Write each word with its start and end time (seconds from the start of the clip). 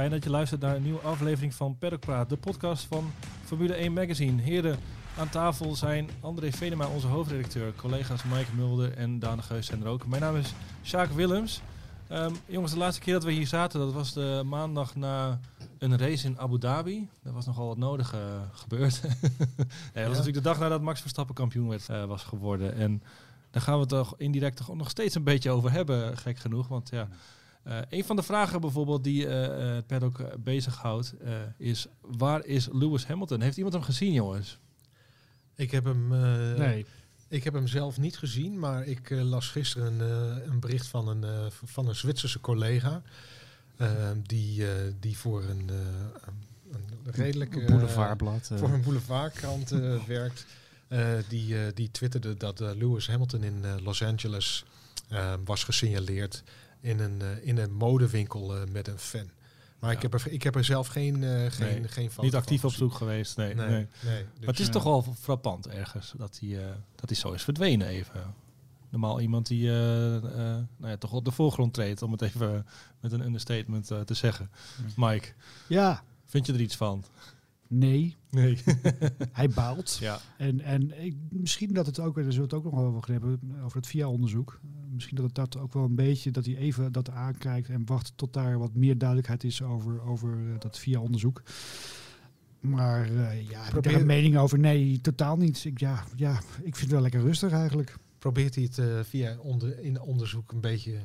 fijn 0.00 0.12
dat 0.12 0.24
je 0.24 0.30
luistert 0.30 0.60
naar 0.60 0.76
een 0.76 0.82
nieuwe 0.82 1.00
aflevering 1.00 1.54
van 1.54 1.78
Paddock 1.78 2.00
Praat, 2.00 2.28
de 2.28 2.36
podcast 2.36 2.84
van 2.84 3.12
Formule 3.44 3.74
1 3.74 3.92
Magazine. 3.92 4.42
Heren, 4.42 4.78
aan 5.18 5.28
tafel 5.28 5.74
zijn 5.74 6.10
André 6.20 6.52
Venema, 6.52 6.86
onze 6.86 7.06
hoofdredacteur, 7.06 7.72
collega's 7.74 8.24
Mike 8.24 8.54
Mulder 8.56 8.92
en 8.96 9.18
Daan 9.18 9.42
Geus 9.42 9.66
zijn 9.66 9.82
er 9.82 9.88
ook. 9.88 10.06
Mijn 10.06 10.22
naam 10.22 10.36
is 10.36 10.54
Sjaak 10.84 11.10
Willems. 11.10 11.60
Ehm, 12.08 12.34
jongens, 12.46 12.72
de 12.72 12.78
laatste 12.78 13.00
keer 13.00 13.12
dat 13.12 13.24
we 13.24 13.32
hier 13.32 13.46
zaten, 13.46 13.80
dat 13.80 13.92
was 13.92 14.12
de 14.12 14.42
maandag 14.44 14.94
na 14.94 15.40
een 15.78 15.98
race 15.98 16.26
in 16.26 16.38
Abu 16.38 16.58
Dhabi. 16.58 17.08
Er 17.22 17.32
was 17.32 17.46
nogal 17.46 17.66
wat 17.66 17.78
nodig 17.78 18.14
eh, 18.14 18.20
gebeurd. 18.52 19.00
ja, 19.02 19.08
dat 19.92 20.06
was 20.06 20.16
natuurlijk 20.16 20.34
de 20.34 20.40
dag 20.40 20.58
nadat 20.58 20.80
Max 20.80 21.00
Verstappen 21.00 21.34
kampioen 21.34 21.68
werd, 21.68 21.88
eh, 21.88 22.04
was 22.04 22.22
geworden. 22.22 22.74
En 22.74 23.02
daar 23.50 23.62
gaan 23.62 23.74
we 23.74 23.80
het 23.80 23.88
toch 23.88 24.14
indirect 24.16 24.56
toch 24.56 24.76
nog 24.76 24.90
steeds 24.90 25.14
een 25.14 25.24
beetje 25.24 25.50
over 25.50 25.72
hebben, 25.72 26.18
gek 26.18 26.38
genoeg. 26.38 26.68
Want 26.68 26.90
ja, 26.90 27.08
eh, 27.62 27.78
een 27.88 28.04
van 28.04 28.16
de 28.16 28.22
vragen 28.22 28.60
bijvoorbeeld 28.60 29.04
die 29.04 29.26
eh, 29.28 29.74
het 29.74 29.86
paddock 29.86 30.18
eh, 30.20 30.26
bezighoudt 30.38 31.14
is... 31.58 31.86
waar 32.00 32.44
is 32.44 32.68
Lewis 32.72 33.06
Hamilton? 33.06 33.40
Heeft 33.40 33.56
iemand 33.56 33.74
hem 33.74 33.82
gezien, 33.84 34.12
jongens? 34.12 34.58
Ik 35.56 35.70
heb 35.70 35.84
hem, 35.84 36.12
eh, 36.12 36.58
Nee. 36.58 36.86
ik 37.28 37.44
heb 37.44 37.54
hem 37.54 37.66
zelf 37.66 37.98
niet 37.98 38.18
gezien, 38.18 38.58
maar 38.58 38.86
ik 38.86 39.10
las 39.10 39.48
gisteren 39.48 40.00
een, 40.00 40.36
eh, 40.40 40.46
een 40.52 40.60
bericht 40.60 40.86
van 40.86 41.08
een, 41.08 41.24
eh, 41.24 41.46
van 41.50 41.88
een 41.88 41.94
Zwitserse 41.94 42.40
collega. 42.40 43.02
die, 44.26 44.66
eh, 44.66 44.92
die 45.00 45.18
voor 45.18 45.42
een, 45.42 45.70
eh, 45.70 45.76
een, 46.70 46.84
een 47.04 47.12
redelijk 47.12 47.56
eh, 47.56 47.66
boulevardblad. 47.66 48.48
eh. 48.52 48.58
voor 48.58 48.68
een 48.70 48.82
boulevardkrant 48.82 49.72
eh, 49.72 50.04
werkt. 50.06 50.46
Eh, 50.88 51.08
die, 51.28 51.58
eh, 51.58 51.62
die 51.74 51.90
twitterde 51.90 52.36
dat 52.36 52.60
eh, 52.60 52.70
Lewis 52.76 53.06
Hamilton 53.08 53.42
in 53.42 53.64
eh, 53.64 53.74
Los 53.82 54.02
Angeles 54.02 54.64
was 55.44 55.64
gesignaleerd 55.64 56.42
in 56.80 56.98
een, 56.98 57.22
eh, 57.22 57.46
in 57.46 57.58
een 57.58 57.72
modewinkel 57.72 58.56
eh, 58.56 58.62
met 58.72 58.88
een 58.88 58.98
fan. 58.98 59.30
Maar 59.80 59.92
ik, 59.92 60.02
heb 60.02 60.14
er, 60.14 60.22
ik 60.28 60.42
heb 60.42 60.54
er 60.54 60.64
zelf 60.64 60.86
geen, 60.86 61.24
eh 61.24 61.50
geen, 61.50 61.80
Nee, 61.80 61.88
geen 61.88 62.10
foto 62.10 62.22
Niet 62.22 62.30
van 62.30 62.40
actief 62.40 62.64
op 62.64 62.72
zoek 62.72 62.94
geweest, 62.94 63.36
nee. 63.36 63.54
Nee, 63.54 63.68
nee. 63.68 63.86
nee. 64.04 64.24
Maar 64.38 64.48
het 64.48 64.58
is 64.58 64.66
ja. 64.66 64.72
toch 64.72 64.82
wel 64.82 65.14
frappant 65.20 65.68
ergens 65.68 66.14
dat 66.16 66.38
hij, 66.40 66.58
eh, 66.58 66.74
dat 66.94 67.08
hij 67.08 67.18
zo 67.18 67.32
is 67.32 67.42
verdwenen 67.42 67.86
even. 67.86 68.34
Normaal 68.88 69.20
iemand 69.20 69.46
die 69.46 69.68
eh, 69.68 70.16
eh, 70.16 70.22
nou 70.76 70.90
ja, 70.90 70.96
toch 70.96 71.12
op 71.12 71.24
de 71.24 71.30
voorgrond 71.30 71.74
treedt, 71.74 72.02
om 72.02 72.12
het 72.12 72.22
even 72.22 72.66
met 73.00 73.12
een 73.12 73.24
understatement 73.24 73.86
te 73.86 74.14
zeggen. 74.14 74.50
Mike, 74.96 75.28
Ja, 75.68 76.02
vind 76.24 76.46
je 76.46 76.52
er 76.52 76.60
iets 76.60 76.76
van? 76.76 77.04
Nee. 77.70 78.16
Nee. 78.30 78.58
Hij 79.32 79.48
baalt. 79.48 79.96
ja. 80.00 80.20
En, 80.38 80.60
en 80.60 81.04
ik, 81.04 81.16
misschien 81.28 81.72
dat 81.72 81.86
het 81.86 81.98
ook, 82.00 82.14
daar 82.14 82.32
zullen 82.32 82.48
we 82.48 82.54
het 82.56 82.66
ook 82.66 82.72
nog 82.72 82.82
wel 82.82 82.94
over 82.94 83.12
hebben, 83.12 83.40
over 83.64 83.76
het 83.76 83.86
VIA-onderzoek. 83.86 84.60
Misschien 84.90 85.16
dat 85.16 85.24
het 85.24 85.34
dat 85.34 85.56
ook 85.58 85.72
wel 85.72 85.84
een 85.84 85.94
beetje, 85.94 86.30
dat 86.30 86.44
hij 86.44 86.56
even 86.56 86.92
dat 86.92 87.10
aankijkt 87.10 87.68
en 87.68 87.86
wacht 87.86 88.12
tot 88.16 88.32
daar 88.32 88.58
wat 88.58 88.74
meer 88.74 88.98
duidelijkheid 88.98 89.44
is 89.44 89.62
over, 89.62 90.02
over 90.02 90.32
eh, 90.32 90.58
dat 90.58 90.78
VIA-onderzoek. 90.78 91.42
Maar 92.60 93.04
eh, 93.04 93.10
ja, 93.14 93.24
heb 93.24 93.42
ik 93.42 93.50
daar 93.50 93.70
Probeer- 93.70 94.00
een 94.00 94.06
mening 94.06 94.36
over? 94.36 94.58
Nee, 94.58 95.00
totaal 95.00 95.36
niet. 95.36 95.64
Ik, 95.64 95.80
ja, 95.80 96.04
ja, 96.16 96.32
ik 96.62 96.76
vind 96.76 96.80
het 96.80 96.90
wel 96.90 97.00
lekker 97.00 97.20
rustig 97.20 97.52
eigenlijk 97.52 97.96
Probeert 98.20 98.54
hij 98.54 98.64
het 98.64 98.78
eh, 98.78 98.86
via 99.02 99.36
onder, 99.38 99.78
in 99.78 100.00
onderzoek 100.00 100.52
een 100.52 100.60
beetje 100.60 100.98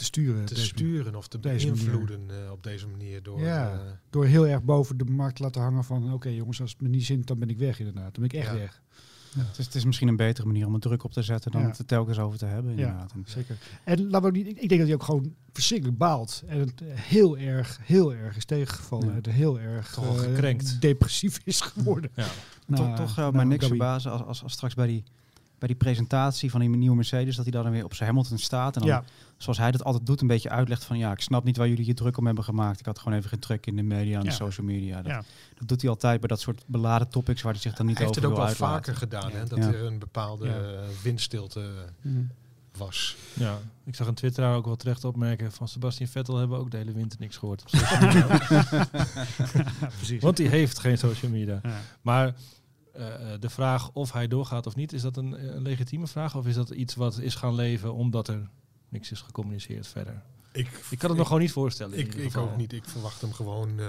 te 0.00 0.04
sturen. 0.06 0.44
te 0.44 0.56
sturen 0.56 1.14
of 1.14 1.28
te 1.28 1.38
beïnvloeden 1.38 2.20
eh, 2.30 2.50
op 2.52 2.62
deze 2.62 2.88
manier 2.88 3.22
door. 3.22 3.40
Ja. 3.40 3.72
eh, 3.72 3.78
Door 4.10 4.24
heel 4.24 4.46
erg 4.46 4.62
boven 4.62 4.96
de 4.96 5.04
markt 5.04 5.36
te 5.36 5.42
laten 5.42 5.60
hangen 5.62 5.84
van, 5.84 6.12
oké 6.12 6.28
jongens, 6.28 6.60
als 6.60 6.70
het 6.72 6.80
me 6.80 6.88
niet 6.88 7.04
zint, 7.04 7.26
dan 7.26 7.38
ben 7.38 7.48
ik 7.50 7.58
weg 7.58 7.78
inderdaad. 7.78 8.14
Dan 8.14 8.26
ben 8.28 8.38
ik 8.38 8.46
echt 8.46 8.52
Ja. 8.54 8.58
weg. 8.58 8.80
Het 9.38 9.58
is, 9.58 9.64
het 9.64 9.74
is 9.74 9.84
misschien 9.84 10.08
een 10.08 10.16
betere 10.16 10.46
manier 10.46 10.66
om 10.66 10.74
er 10.74 10.80
druk 10.80 11.04
op 11.04 11.12
te 11.12 11.22
zetten 11.22 11.50
dan 11.50 11.60
Ja. 11.60 11.66
het 11.66 11.78
er 11.78 11.84
telkens 11.84 12.18
over 12.18 12.38
te 12.38 12.44
hebben. 12.46 12.76
Ja. 12.76 12.78
Inderdaad. 12.86 13.12
En 13.12 13.24
Zeker. 13.26 13.56
En 13.84 14.10
we 14.10 14.16
ook 14.16 14.32
niet, 14.32 14.46
ik 14.46 14.54
denk 14.68 14.70
dat 14.70 14.80
hij 14.80 14.94
ook 14.94 15.02
gewoon 15.02 15.34
verschrikkelijk 15.52 15.98
baalt. 15.98 16.42
En 16.46 16.58
het 16.58 16.72
heel 16.84 17.38
erg, 17.38 17.78
heel 17.82 18.14
erg 18.14 18.36
is 18.36 18.44
tegengevallen. 18.44 19.06
Ja. 19.08 19.20
En 19.22 19.30
heel 19.32 19.60
erg 19.60 19.92
Toch 19.92 20.22
eh, 20.24 20.30
gekrenkt. 20.32 20.80
depressief 20.80 21.40
is 21.44 21.60
geworden. 21.60 22.10
ja. 22.14 22.26
toch 22.74 22.88
Na- 22.88 22.94
toch 22.96 23.10
zou 23.10 23.30
na 23.30 23.36
mij 23.36 23.46
niks 23.46 23.66
verbazen 23.66 24.10
als, 24.10 24.22
als, 24.22 24.42
als 24.42 24.52
straks 24.52 24.74
bij 24.74 24.86
die, 24.86 25.04
bij 25.60 25.68
die 25.68 25.76
presentatie 25.76 26.50
van 26.50 26.60
die 26.60 26.68
nieuwe 26.68 26.96
Mercedes, 26.96 27.34
dat 27.36 27.44
hij 27.44 27.52
daar 27.54 27.62
dan 27.62 27.72
weer 27.72 27.84
op 27.84 27.94
zijn 27.94 28.08
Hamilton 28.08 28.38
staat. 28.38 28.74
En 28.74 28.80
dan, 28.80 28.90
Ja, 28.90 29.04
zoals 29.36 29.58
hij 29.58 29.70
dat 29.70 29.84
altijd 29.84 30.06
doet, 30.06 30.20
een 30.20 30.26
beetje 30.26 30.48
uitlegt 30.50 30.84
van 30.84 30.98
ja, 30.98 31.12
ik 31.12 31.20
snap 31.20 31.44
niet 31.44 31.56
waar 31.56 31.68
jullie 31.68 31.86
je 31.86 31.94
druk 31.94 32.16
om 32.16 32.26
hebben 32.26 32.44
gemaakt. 32.44 32.80
Ik 32.80 32.86
had 32.86 32.98
gewoon 32.98 33.18
even 33.18 33.30
geen 33.30 33.38
trek 33.38 33.66
in 33.66 33.76
de 33.76 33.82
media 33.82 34.18
en 34.18 34.24
Ja. 34.24 34.28
de 34.30 34.34
social 34.36 34.66
media. 34.66 34.96
Dat, 35.02 35.06
Ja. 35.12 35.22
dat 35.58 35.68
doet 35.68 35.80
hij 35.80 35.90
altijd 35.90 36.20
bij 36.20 36.28
dat 36.28 36.40
soort 36.40 36.62
beladen 36.66 37.08
topics 37.08 37.42
waar 37.42 37.52
hij 37.52 37.60
zich 37.60 37.74
dan 37.74 37.86
niet 37.86 37.96
hij 37.98 38.06
heeft 38.06 38.18
over 38.18 38.30
het 38.30 38.38
ook 38.40 38.46
wil 38.46 38.56
wel 38.56 38.68
vaker 38.70 38.96
gedaan, 38.96 39.30
Ja. 39.30 39.36
hè, 39.36 39.44
dat 39.46 39.58
Ja. 39.58 39.64
er 39.72 39.82
een 39.84 39.98
bepaalde 39.98 40.46
Ja. 40.46 40.52
eh, 40.60 40.88
windstilte 41.02 41.70
Mhm. 42.02 42.20
was. 42.76 43.16
ja. 43.32 43.58
Ik 43.84 43.94
zag 43.94 44.06
een 44.06 44.14
twitteraar 44.14 44.54
ook 44.56 44.64
wel 44.64 44.76
terecht 44.76 45.04
opmerken 45.04 45.52
van 45.52 45.68
Sebastian 45.68 46.08
Vettel 46.08 46.36
hebben 46.36 46.56
we 46.56 46.62
ook 46.62 46.70
de 46.70 46.76
hele 46.76 46.92
winter 46.92 47.18
niks 47.20 47.36
gehoord 47.36 47.62
op 47.62 47.68
social 47.68 48.00
media. 48.00 48.38
precies. 49.96 50.22
Want 50.22 50.36
die 50.36 50.48
heeft 50.48 50.78
geen 50.78 50.98
social 50.98 51.30
media. 51.30 51.58
Ja. 51.62 51.80
Maar 52.02 52.34
de 53.40 53.50
vraag 53.50 53.90
of 53.92 54.12
hij 54.12 54.28
doorgaat 54.28 54.66
of 54.66 54.76
niet, 54.76 54.92
is 54.92 55.02
dat 55.02 55.16
een, 55.16 55.54
een 55.56 55.62
legitieme 55.62 56.06
vraag? 56.06 56.36
Of 56.36 56.46
is 56.46 56.54
dat 56.54 56.70
iets 56.70 56.94
wat 56.94 57.18
is 57.18 57.34
gaan 57.34 57.54
leven 57.54 57.94
omdat 57.94 58.28
er 58.28 58.48
niks 58.88 59.10
is 59.10 59.20
gecommuniceerd 59.20 59.86
verder? 59.86 60.22
Ik, 60.52 60.68
Ik 60.90 60.98
kan 60.98 61.10
het 61.10 61.18
me 61.18 61.24
gewoon 61.24 61.40
niet 61.40 61.52
voorstellen. 61.52 61.94
in 61.94 62.00
Ik, 62.00 62.06
ieder 62.06 62.20
ik 62.24 62.32
geval. 62.32 62.48
ook 62.48 62.56
niet. 62.56 62.72
Ik 62.72 62.84
verwacht 62.84 63.20
hem 63.20 63.32
gewoon. 63.32 63.78
eh, 63.80 63.86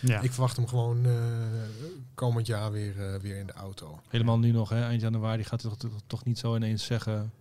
Ja. 0.00 0.20
Ik 0.20 0.30
verwacht 0.32 0.56
hem 0.56 0.66
gewoon 0.66 1.04
eh, 1.06 1.12
komend 2.14 2.46
jaar 2.46 2.72
weer, 2.72 3.14
eh, 3.14 3.20
weer 3.20 3.36
in 3.36 3.46
de 3.46 3.52
auto. 3.52 4.00
Helemaal 4.08 4.38
nu 4.38 4.50
nog, 4.50 4.68
hè, 4.68 4.82
eind 4.82 5.00
januari 5.00 5.44
gaat 5.44 5.62
hij 5.62 5.70
toch, 5.70 5.78
toch, 5.78 6.00
toch 6.06 6.24
niet 6.24 6.38
zo 6.38 6.56
ineens 6.56 6.84
zeggen... 6.84 7.32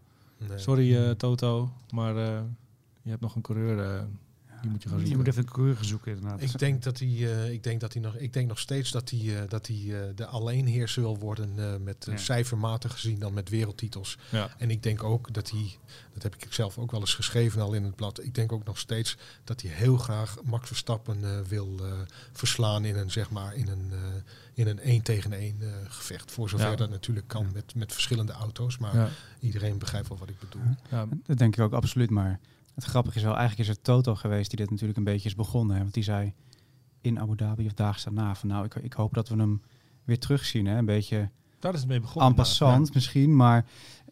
Nee. 0.47 0.57
Sorry 0.57 0.95
eh, 0.97 1.11
Toto, 1.11 1.71
maar 1.91 2.17
eh, 2.17 2.39
je 3.01 3.09
hebt 3.09 3.21
nog 3.21 3.35
een 3.35 3.41
coureur, 3.41 3.95
eh, 3.95 4.03
die 4.61 4.69
moet 4.71 4.83
je 4.83 4.89
gaan 4.89 4.97
je 4.97 5.05
zoeken. 5.05 5.23
moet 5.23 5.33
even 5.33 5.43
een 5.47 5.51
coureur 5.53 5.77
zoeken 5.81 6.11
inderdaad. 6.15 6.41
Ik 6.41 6.57
denk 6.59 6.83
dat 6.83 6.99
hij, 6.99 7.07
eh, 7.07 7.51
ik 7.51 7.63
denk 7.63 7.79
dat 7.81 7.93
hij 7.93 8.01
nog, 8.01 8.15
ik 8.15 8.33
denk 8.33 8.47
nog 8.47 8.59
steeds 8.59 8.91
dat 8.91 9.09
hij, 9.09 9.19
eh, 9.41 9.49
dat 9.49 9.67
hij 9.67 9.75
eh, 9.77 10.15
de 10.15 10.25
alleenheerser 10.25 11.01
wil 11.01 11.17
worden 11.17 11.53
eh, 11.57 11.75
met 11.79 12.05
Ja. 12.09 12.17
cijfermatig 12.17 12.91
gezien 12.91 13.19
dan 13.19 13.33
met 13.33 13.49
wereldtitels. 13.49 14.17
Ja. 14.29 14.49
En 14.57 14.69
ik 14.69 14.83
denk 14.83 15.03
ook 15.03 15.33
dat 15.33 15.49
hij, 15.51 15.75
dat 16.13 16.23
heb 16.23 16.35
ik 16.35 16.53
zelf 16.53 16.77
ook 16.77 16.91
wel 16.91 16.99
eens 16.99 17.13
geschreven 17.13 17.61
al 17.61 17.73
in 17.73 17.83
het 17.83 17.95
blad. 17.95 18.23
Ik 18.23 18.35
denk 18.35 18.51
ook 18.51 18.63
nog 18.63 18.77
steeds 18.79 19.17
dat 19.43 19.61
hij 19.61 19.71
heel 19.71 19.97
graag 19.97 20.37
Max 20.43 20.67
Verstappen 20.67 21.23
eh, 21.23 21.39
wil 21.47 21.75
eh, 21.81 21.91
verslaan 22.31 22.85
in 22.85 22.95
een 22.95 23.11
zeg 23.11 23.29
maar 23.29 23.55
in 23.55 23.67
een, 23.67 23.91
eh, 23.91 23.97
in 24.53 24.67
een 24.67 24.79
één 24.79 25.01
tegen 25.01 25.33
één 25.33 25.55
eh, 25.61 25.67
gevecht. 25.87 26.31
Voor 26.31 26.49
zover 26.49 26.69
Ja. 26.69 26.75
dat 26.75 26.89
natuurlijk 26.89 27.27
kan 27.27 27.49
met, 27.53 27.75
met 27.75 27.93
verschillende 27.93 28.31
auto's. 28.33 28.77
Maar 28.77 28.95
Ja. 28.95 29.09
iedereen 29.39 29.77
begrijpt 29.77 30.07
wel 30.07 30.17
wat 30.17 30.29
ik 30.29 30.39
bedoel. 30.39 30.61
Ja. 30.89 31.07
Dat 31.25 31.37
denk 31.37 31.55
ik 31.57 31.63
ook 31.63 31.73
absoluut. 31.73 32.09
Maar 32.09 32.39
het 32.77 32.85
grappige 32.85 33.17
is 33.17 33.23
wel, 33.23 33.35
eigenlijk 33.37 33.69
is 33.69 33.75
het 33.75 33.83
Toto 33.83 34.15
geweest 34.15 34.49
die 34.49 34.59
dit 34.59 34.69
natuurlijk 34.69 34.97
een 34.97 35.03
beetje 35.03 35.29
is 35.29 35.35
begonnen. 35.35 35.75
Hè? 35.75 35.81
Want 35.81 35.93
die 35.93 36.03
zei 36.03 36.33
in 37.01 37.19
Abu 37.19 37.35
Dhabi 37.35 37.65
of 37.65 37.73
dagen 37.73 38.13
daarna 38.15 38.35
van 38.35 38.49
nou, 38.49 38.65
ik, 38.65 38.75
ik 38.75 38.93
hoop 38.93 39.13
dat 39.13 39.29
we 39.29 39.35
hem 39.35 39.61
weer 40.03 40.19
terugzien. 40.19 40.65
Hè? 40.65 40.77
Een 40.77 40.85
beetje 40.85 41.29
Daar 41.59 41.73
is 41.73 41.79
het 41.79 41.89
mee 41.89 41.99
begonnen. 41.99 42.29
en 42.29 42.35
passant 42.35 42.93
misschien, 42.93 43.35
maar 43.35 43.65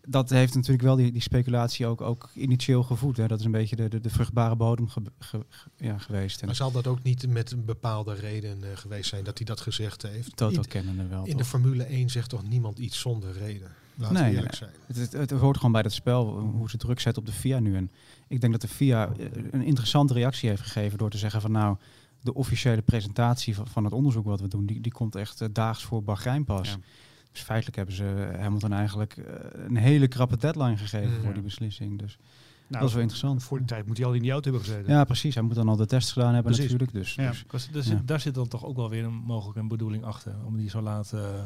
dat 0.08 0.30
heeft 0.30 0.56
natuurlijk 0.56 0.84
wel 0.84 0.96
die, 0.96 1.12
die 1.12 1.22
speculatie 1.22 1.86
ook, 1.88 2.02
ook 2.02 2.30
initieel 2.34 2.84
gevoed. 2.84 3.18
Hè? 3.18 3.28
Dat 3.28 3.40
is 3.40 3.46
een 3.46 3.52
beetje 3.52 3.76
de, 3.76 3.88
de, 3.88 4.00
de 4.02 4.10
vruchtbare 4.10 4.56
bodem 4.56 4.88
ge- 4.90 5.02
ge- 5.20 5.46
ge- 5.50 5.70
ja, 5.78 5.98
geweest. 5.98 6.40
En 6.42 6.46
Maar 6.46 6.56
zal 6.56 6.72
dat 6.72 6.88
ook 6.88 7.04
niet 7.04 7.28
met 7.28 7.52
een 7.52 7.66
bepaalde 7.66 8.14
reden 8.14 8.64
eh, 8.64 8.78
geweest 8.78 9.10
zijn 9.10 9.24
dat 9.24 9.38
hij 9.38 9.46
dat 9.46 9.60
gezegd 9.62 10.02
heeft? 10.02 10.36
Toto 10.38 10.62
kennen 10.68 11.00
er 11.00 11.10
wel. 11.10 11.26
In 11.26 11.38
de? 11.38 11.46
Formule 11.46 11.84
1 11.84 12.10
zegt 12.10 12.30
toch 12.30 12.48
niemand 12.48 12.80
iets 12.80 13.00
zonder 13.00 13.32
reden? 13.32 13.72
Laten 13.98 14.16
Nee, 14.16 14.30
we 14.32 14.36
eerlijk 14.36 14.56
zijn. 14.56 14.70
Het, 14.86 14.98
het, 14.98 15.12
het 15.14 15.32
hoort 15.32 15.56
gewoon 15.58 15.72
bij 15.72 15.82
dat 15.82 15.92
spel, 15.94 16.40
hoe 16.40 16.70
ze 16.70 16.78
druk 16.78 17.00
zetten 17.00 17.22
op 17.24 17.28
de 17.28 17.36
FIA 17.36 17.60
nu. 17.60 17.76
En 17.76 17.92
ik 18.28 18.42
denk 18.42 18.52
dat 18.54 18.62
de 18.62 18.68
FIA 18.68 19.10
eh, 19.10 19.26
een 19.52 19.62
interessante 19.64 20.14
reactie 20.14 20.50
heeft 20.50 20.62
gegeven 20.62 20.98
door 20.98 21.10
te 21.10 21.18
zeggen 21.18 21.42
van 21.42 21.52
nou, 21.52 21.78
de 22.22 22.34
officiële 22.34 22.82
presentatie 22.82 23.56
van, 23.56 23.68
van 23.68 23.84
het 23.84 23.94
onderzoek 23.94 24.26
wat 24.26 24.42
we 24.42 24.48
doen, 24.48 24.66
die, 24.66 24.82
die 24.82 24.92
komt 24.92 25.16
echt 25.16 25.42
eh, 25.42 25.48
daags 25.52 25.84
voor 25.84 26.04
Bahrein 26.04 26.44
pas. 26.44 26.70
Ja. 26.70 26.76
Dus 27.32 27.42
feitelijk 27.44 27.78
hebben 27.78 27.96
ze 27.96 28.36
Hamilton 28.40 28.74
eigenlijk 28.74 29.18
eh, 29.18 29.34
een 29.66 29.76
hele 29.78 30.08
krappe 30.08 30.38
deadline 30.38 30.78
gegeven 30.78 31.12
Mm. 31.18 31.22
voor 31.24 31.34
die 31.34 31.42
beslissing. 31.44 32.00
Dus 32.00 32.18
Nou, 32.68 32.80
dat 32.80 32.88
is 32.88 32.94
wel 32.94 33.02
interessant. 33.02 33.44
Voor 33.44 33.58
die 33.58 33.68
tijd 33.68 33.88
moet 33.88 33.98
hij 33.98 34.06
al 34.06 34.14
in 34.14 34.22
die 34.22 34.32
auto 34.32 34.52
hebben 34.52 34.68
gezeten. 34.70 34.94
Ja, 34.94 35.04
precies. 35.04 35.34
Hij 35.36 35.44
moet 35.44 35.56
dan 35.56 35.70
al 35.70 35.76
de 35.76 35.86
test 35.86 36.12
gedaan 36.12 36.34
hebben 36.34 36.54
Precies. 36.54 36.72
natuurlijk. 36.72 36.92
Dus, 36.92 37.16
Ja. 37.16 37.32
dus. 37.72 37.92
Daar 38.06 38.20
zit 38.20 38.34
dan 38.34 38.48
toch 38.48 38.66
ook 38.66 38.76
wel 38.76 38.90
weer 38.90 39.04
een, 39.04 39.14
mogelijk 39.14 39.58
een 39.58 39.68
bedoeling 39.68 40.04
achter. 40.04 40.36
Om 40.46 40.58
die 40.58 40.70
zo 40.70 40.82
laat 40.82 41.12
eh, 41.14 41.20
eh, 41.30 41.44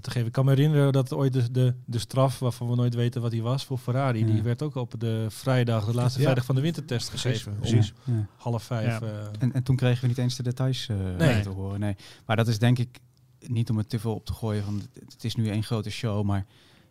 te 0.00 0.10
geven. 0.10 0.26
Ik 0.26 0.32
kan 0.32 0.44
me 0.44 0.50
herinneren 0.50 0.92
dat 0.92 1.12
ooit 1.12 1.32
de, 1.32 1.50
de, 1.50 1.74
de 1.84 1.98
straf, 1.98 2.38
waarvan 2.38 2.68
we 2.68 2.74
nooit 2.74 2.94
weten 2.94 3.20
wat 3.22 3.30
die 3.30 3.42
was, 3.42 3.64
voor 3.64 3.78
Ferrari. 3.78 4.24
Die 4.24 4.42
werd 4.42 4.62
ook 4.62 4.74
op 4.74 4.94
de 5.00 5.26
vrijdag, 5.28 5.84
de 5.84 5.94
laatste 5.94 6.18
Ja. 6.18 6.24
vrijdag 6.24 6.44
van 6.44 6.54
de 6.54 6.60
wintertest 6.60 7.08
Precies, 7.08 7.24
gegeven. 7.30 7.52
Om 7.52 7.58
precies. 7.58 7.92
ja. 8.04 8.26
half 8.36 8.62
vijf. 8.62 9.00
Ja. 9.00 9.06
eh, 9.06 9.26
En, 9.38 9.52
en 9.52 9.62
toen 9.62 9.76
kregen 9.76 10.00
we 10.02 10.06
niet 10.08 10.18
eens 10.18 10.36
de 10.36 10.42
details 10.42 10.88
eh, 10.88 10.96
Nee. 11.18 11.42
te 11.42 11.48
horen. 11.48 11.80
Nee. 11.80 11.96
Maar 12.26 12.36
dat 12.36 12.48
is 12.48 12.58
denk 12.58 12.78
ik 12.78 13.00
niet 13.46 13.70
om 13.70 13.76
het 13.76 13.88
te 13.88 13.98
veel 13.98 14.14
op 14.14 14.24
te 14.26 14.32
gooien. 14.32 14.64
Van, 14.64 14.82
het, 15.08 15.24
is 15.24 15.34
nu 15.34 15.48
één 15.48 15.62
grote 15.62 15.90
show, 15.90 16.24
maar 16.24 16.46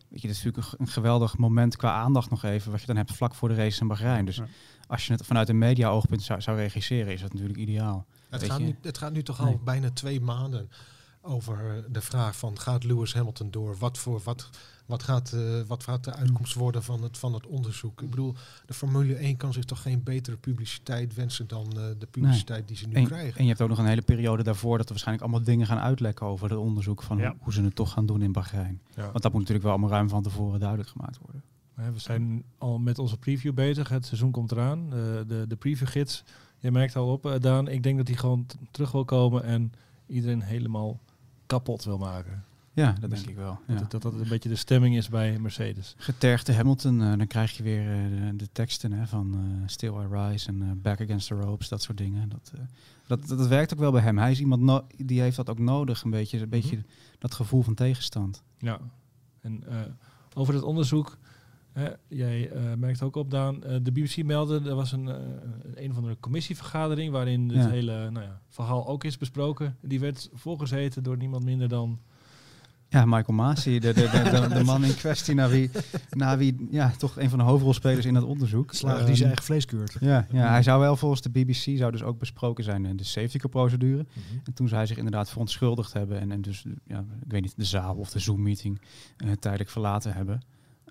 weet 0.08 0.20
je, 0.20 0.26
dat 0.28 0.36
is 0.36 0.42
natuurlijk 0.44 0.74
een, 0.80 0.88
geweldig 0.88 1.36
moment 1.38 1.76
qua 1.76 1.92
aandacht 1.92 2.30
nog 2.30 2.42
even. 2.44 2.70
Wat 2.70 2.80
je 2.80 2.86
dan 2.86 2.96
hebt 2.96 3.12
vlak 3.12 3.34
voor 3.34 3.48
de 3.48 3.54
race 3.54 3.80
in 3.80 3.88
Bahrein. 3.88 4.24
Dus 4.24 4.36
Ja. 4.36 4.46
als 4.86 5.06
je 5.06 5.12
het 5.12 5.26
vanuit 5.26 5.48
een 5.48 5.58
media-oogpunt 5.58 6.22
zou, 6.22 6.40
zou 6.40 6.56
regisseren, 6.56 7.12
is 7.12 7.20
dat 7.20 7.32
natuurlijk 7.32 7.58
ideaal. 7.58 8.06
Het 8.30 8.44
gaat, 8.44 8.58
nu, 8.60 8.76
het 8.82 8.98
gaat 8.98 9.12
nu 9.12 9.22
toch 9.22 9.38
Nee. 9.38 9.52
al 9.52 9.60
bijna 9.64 9.90
twee 9.90 10.20
maanden 10.20 10.70
over 11.28 11.84
de 11.88 12.00
vraag 12.00 12.36
van 12.36 12.58
gaat 12.58 12.84
Lewis 12.84 13.14
Hamilton 13.14 13.50
door? 13.50 13.76
Wat, 13.78 13.98
voor, 13.98 14.20
wat, 14.24 14.50
wat, 14.86 15.02
gaat, 15.02 15.32
eh, 15.32 15.40
wat 15.66 15.82
gaat 15.82 16.04
de 16.04 16.14
uitkomst 16.14 16.54
worden 16.54 16.82
van 16.82 17.02
het, 17.02 17.18
van 17.18 17.34
het 17.34 17.46
onderzoek? 17.46 18.02
Ik 18.02 18.10
bedoel, 18.10 18.34
de 18.66 18.74
Formule 18.74 19.14
1 19.14 19.36
kan 19.36 19.52
zich 19.52 19.64
toch 19.64 19.82
geen 19.82 20.02
betere 20.02 20.36
publiciteit 20.36 21.14
wensen 21.14 21.48
dan 21.48 21.66
eh, 21.66 21.84
de 21.98 22.06
publiciteit 22.10 22.68
die 22.68 22.76
ze 22.76 22.86
nu 22.86 22.94
En, 22.94 23.04
krijgen. 23.04 23.38
en 23.38 23.42
je 23.42 23.48
hebt 23.48 23.62
ook 23.62 23.68
nog 23.68 23.78
een 23.78 23.86
hele 23.86 24.02
periode 24.02 24.42
daarvoor 24.42 24.76
dat 24.76 24.86
er 24.86 24.92
waarschijnlijk 24.92 25.26
allemaal 25.26 25.46
dingen 25.46 25.66
gaan 25.66 25.78
uitlekken 25.78 26.26
over 26.26 26.50
het 26.50 26.58
onderzoek 26.58 27.02
van 27.02 27.18
Ja. 27.18 27.34
hoe, 27.40 27.52
ze 27.52 27.62
het 27.62 27.74
toch 27.74 27.92
gaan 27.92 28.06
doen 28.06 28.22
in 28.22 28.32
Bahrein. 28.32 28.80
Ja. 28.94 29.02
Want 29.02 29.22
dat 29.22 29.32
moet 29.32 29.40
natuurlijk 29.40 29.62
wel 29.62 29.72
allemaal 29.72 29.90
ruim 29.90 30.08
van 30.08 30.22
tevoren 30.22 30.60
duidelijk 30.60 30.88
gemaakt 30.88 31.18
worden. 31.22 31.42
We 31.74 31.98
zijn 32.00 32.44
al 32.58 32.78
met 32.78 32.98
onze 32.98 33.16
preview 33.16 33.54
bezig. 33.54 33.88
Het 33.88 34.06
seizoen 34.06 34.30
komt 34.30 34.52
eraan. 34.52 34.90
De, 34.90 35.24
de, 35.26 35.44
de 35.48 35.56
previewgids. 35.56 36.24
Je 36.58 36.70
merkt 36.70 36.96
al 36.96 37.12
op, 37.12 37.26
eh, 37.26 37.40
Daan. 37.40 37.68
Ik 37.68 37.82
denk 37.82 37.96
dat 37.96 38.08
hij 38.08 38.16
gewoon 38.16 38.46
terug 38.70 38.92
wil 38.92 39.04
komen 39.04 39.42
en 39.44 39.72
iedereen 40.06 40.42
helemaal 40.42 41.00
kapot 41.48 41.84
wil 41.84 41.98
maken. 41.98 42.44
Ja, 42.72 42.94
dat 43.00 43.10
denk 43.10 43.26
ik 43.26 43.36
wel. 43.36 43.58
Ja. 43.66 43.74
Dat, 43.74 43.90
dat 43.90 44.02
dat 44.02 44.12
een 44.12 44.28
beetje 44.28 44.48
de 44.48 44.56
stemming 44.56 44.96
is 44.96 45.08
bij 45.08 45.38
Mercedes. 45.38 45.94
Getergde 45.96 46.54
Hamilton, 46.54 47.02
eh, 47.02 47.16
dan 47.16 47.26
krijg 47.26 47.56
je 47.56 47.62
weer 47.62 47.92
eh, 47.92 48.10
de, 48.10 48.36
de 48.36 48.48
teksten 48.52 48.92
hè, 48.92 49.06
van 49.06 49.34
eh, 49.34 49.68
Still 49.68 49.92
I 49.92 50.06
Rise 50.10 50.48
en 50.48 50.80
Back 50.82 51.00
Against 51.00 51.28
the 51.28 51.34
Ropes, 51.34 51.68
dat 51.68 51.82
soort 51.82 51.98
dingen. 51.98 52.28
Dat, 52.28 52.52
dat, 53.06 53.28
dat, 53.28 53.38
dat 53.38 53.46
werkt 53.46 53.72
ook 53.72 53.78
wel 53.78 53.92
bij 53.92 54.02
hem. 54.02 54.18
Hij 54.18 54.30
is 54.30 54.40
iemand 54.40 54.62
no- 54.62 54.86
die 54.96 55.20
heeft 55.20 55.36
dat 55.36 55.50
ook 55.50 55.58
nodig, 55.58 56.02
een 56.02 56.10
beetje, 56.10 56.40
een 56.40 56.48
beetje 56.48 56.84
dat 57.18 57.34
gevoel 57.34 57.62
van 57.62 57.74
tegenstand. 57.74 58.42
Ja. 58.58 58.80
En 59.40 59.64
over 60.34 60.54
het 60.54 60.62
onderzoek. 60.62 61.18
Hè, 61.78 61.88
jij 62.08 62.50
eh, 62.50 62.62
merkt 62.76 63.02
ook 63.02 63.16
op, 63.16 63.30
Daan. 63.30 63.64
eh, 63.64 63.76
de 63.82 63.92
BBC 63.92 64.22
meldde, 64.24 64.60
er 64.68 64.74
was 64.74 64.92
een, 64.92 65.08
eh, 65.08 65.14
een 65.74 65.90
of 65.90 65.96
andere 65.96 66.16
commissievergadering... 66.20 67.12
waarin 67.12 67.48
het 67.48 67.56
Ja. 67.64 67.68
hele 67.68 68.10
nou 68.10 68.24
ja, 68.26 68.40
verhaal 68.48 68.86
ook 68.88 69.04
is 69.04 69.18
besproken. 69.18 69.76
Die 69.82 70.00
werd 70.00 70.28
voorgezeten 70.32 71.02
door 71.02 71.16
niemand 71.16 71.44
minder 71.44 71.68
dan... 71.68 71.98
Ja, 72.90 73.04
Michael 73.04 73.32
Masi, 73.36 73.78
de, 73.78 73.92
de, 73.92 74.00
de, 74.02 74.48
de, 74.48 74.54
de 74.54 74.64
man 74.64 74.84
in 74.84 74.94
kwestie 74.94 75.34
naar 75.34 75.50
wie, 75.50 75.70
naar 76.10 76.38
wie 76.38 76.66
ja, 76.70 76.90
toch 76.98 77.16
een 77.18 77.30
van 77.30 77.38
de 77.38 77.44
hoofdrolspelers 77.44 78.06
in 78.06 78.14
dat 78.14 78.22
onderzoek. 78.22 78.72
Slager 78.74 78.98
die 78.98 79.06
Ehm, 79.06 79.14
zijn 79.16 79.26
eigen 79.28 79.44
vlees 79.44 79.64
keurt. 79.64 79.96
Ja, 80.00 80.26
ja, 80.30 80.48
hij 80.50 80.62
zou 80.62 80.80
wel 80.80 80.96
volgens 80.96 81.20
de 81.22 81.30
BBC 81.30 81.54
zou 81.78 81.90
dus 81.92 82.02
ook 82.02 82.18
besproken 82.18 82.64
zijn 82.64 82.84
in 82.86 82.96
de 82.96 83.04
safety 83.04 83.38
procedure. 83.38 84.06
En 84.44 84.54
toen 84.54 84.66
zou 84.66 84.78
hij 84.78 84.86
zich 84.86 84.96
inderdaad 84.96 85.30
verontschuldigd 85.30 85.92
hebben 85.92 86.20
en, 86.20 86.32
en 86.32 86.40
dus, 86.42 86.64
ja, 86.86 86.98
ik 87.24 87.30
weet 87.30 87.42
niet, 87.42 87.56
de 87.56 87.64
zaal 87.64 87.94
of 87.94 88.10
de 88.10 88.18
Zoom-meeting 88.18 88.80
eh, 89.16 89.32
tijdelijk 89.32 89.70
verlaten 89.70 90.12
hebben. 90.14 90.40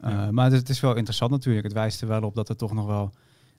Uh, 0.03 0.09
Ja. 0.09 0.31
Maar 0.31 0.45
het, 0.45 0.53
het 0.53 0.69
is 0.69 0.79
wel 0.79 0.95
interessant 0.95 1.31
natuurlijk. 1.31 1.63
Het 1.65 1.73
wijst 1.73 2.01
er 2.01 2.07
wel 2.07 2.21
op 2.21 2.35
dat 2.35 2.49
er 2.49 2.55
toch 2.55 2.73
nog 2.73 2.85
wel 2.85 3.11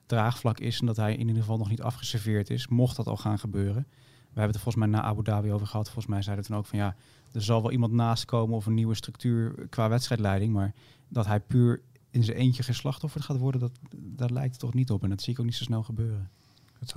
draagvlak 0.05 0.59
is 0.59 0.79
en 0.79 0.85
dat 0.85 0.95
hij 0.95 1.13
in 1.13 1.19
ieder 1.27 1.41
geval 1.41 1.57
nog 1.57 1.69
niet 1.69 1.81
afgeserveerd 1.81 2.49
is, 2.49 2.67
mocht 2.67 2.95
dat 2.95 3.07
al 3.07 3.17
gaan 3.17 3.39
gebeuren. 3.39 3.85
We 3.89 4.39
hebben 4.39 4.43
het 4.45 4.55
er 4.55 4.61
volgens 4.61 4.85
mij 4.85 4.87
na 4.87 5.01
Abu 5.07 5.23
Dhabi 5.23 5.51
over 5.51 5.67
gehad. 5.67 5.85
Volgens 5.85 6.05
mij 6.07 6.21
zeiden 6.21 6.43
we 6.43 6.49
toen 6.51 6.59
ook 6.59 6.65
van 6.65 6.79
ja, 6.79 6.95
er 7.31 7.41
zal 7.43 7.61
wel 7.61 7.71
iemand 7.71 7.93
naast 7.93 8.25
komen 8.25 8.55
of 8.55 8.65
een 8.65 8.73
nieuwe 8.73 8.95
structuur 8.95 9.67
qua 9.69 9.89
wedstrijdleiding, 9.89 10.53
maar 10.53 10.73
dat 11.07 11.25
hij 11.25 11.39
puur 11.39 11.81
in 12.11 12.23
zijn 12.23 12.37
eentje 12.37 12.63
geen 12.63 12.75
slachtoffer 12.75 13.21
gaat 13.23 13.37
worden, 13.37 13.59
dat, 13.61 13.71
daar 13.95 14.29
lijkt 14.31 14.51
het 14.51 14.59
toch 14.59 14.73
niet 14.73 14.91
op. 14.91 15.03
En 15.03 15.09
dat 15.09 15.21
zie 15.21 15.33
ik 15.33 15.39
ook 15.39 15.45
niet 15.45 15.55
zo 15.55 15.63
snel 15.63 15.83
gebeuren. 15.83 16.29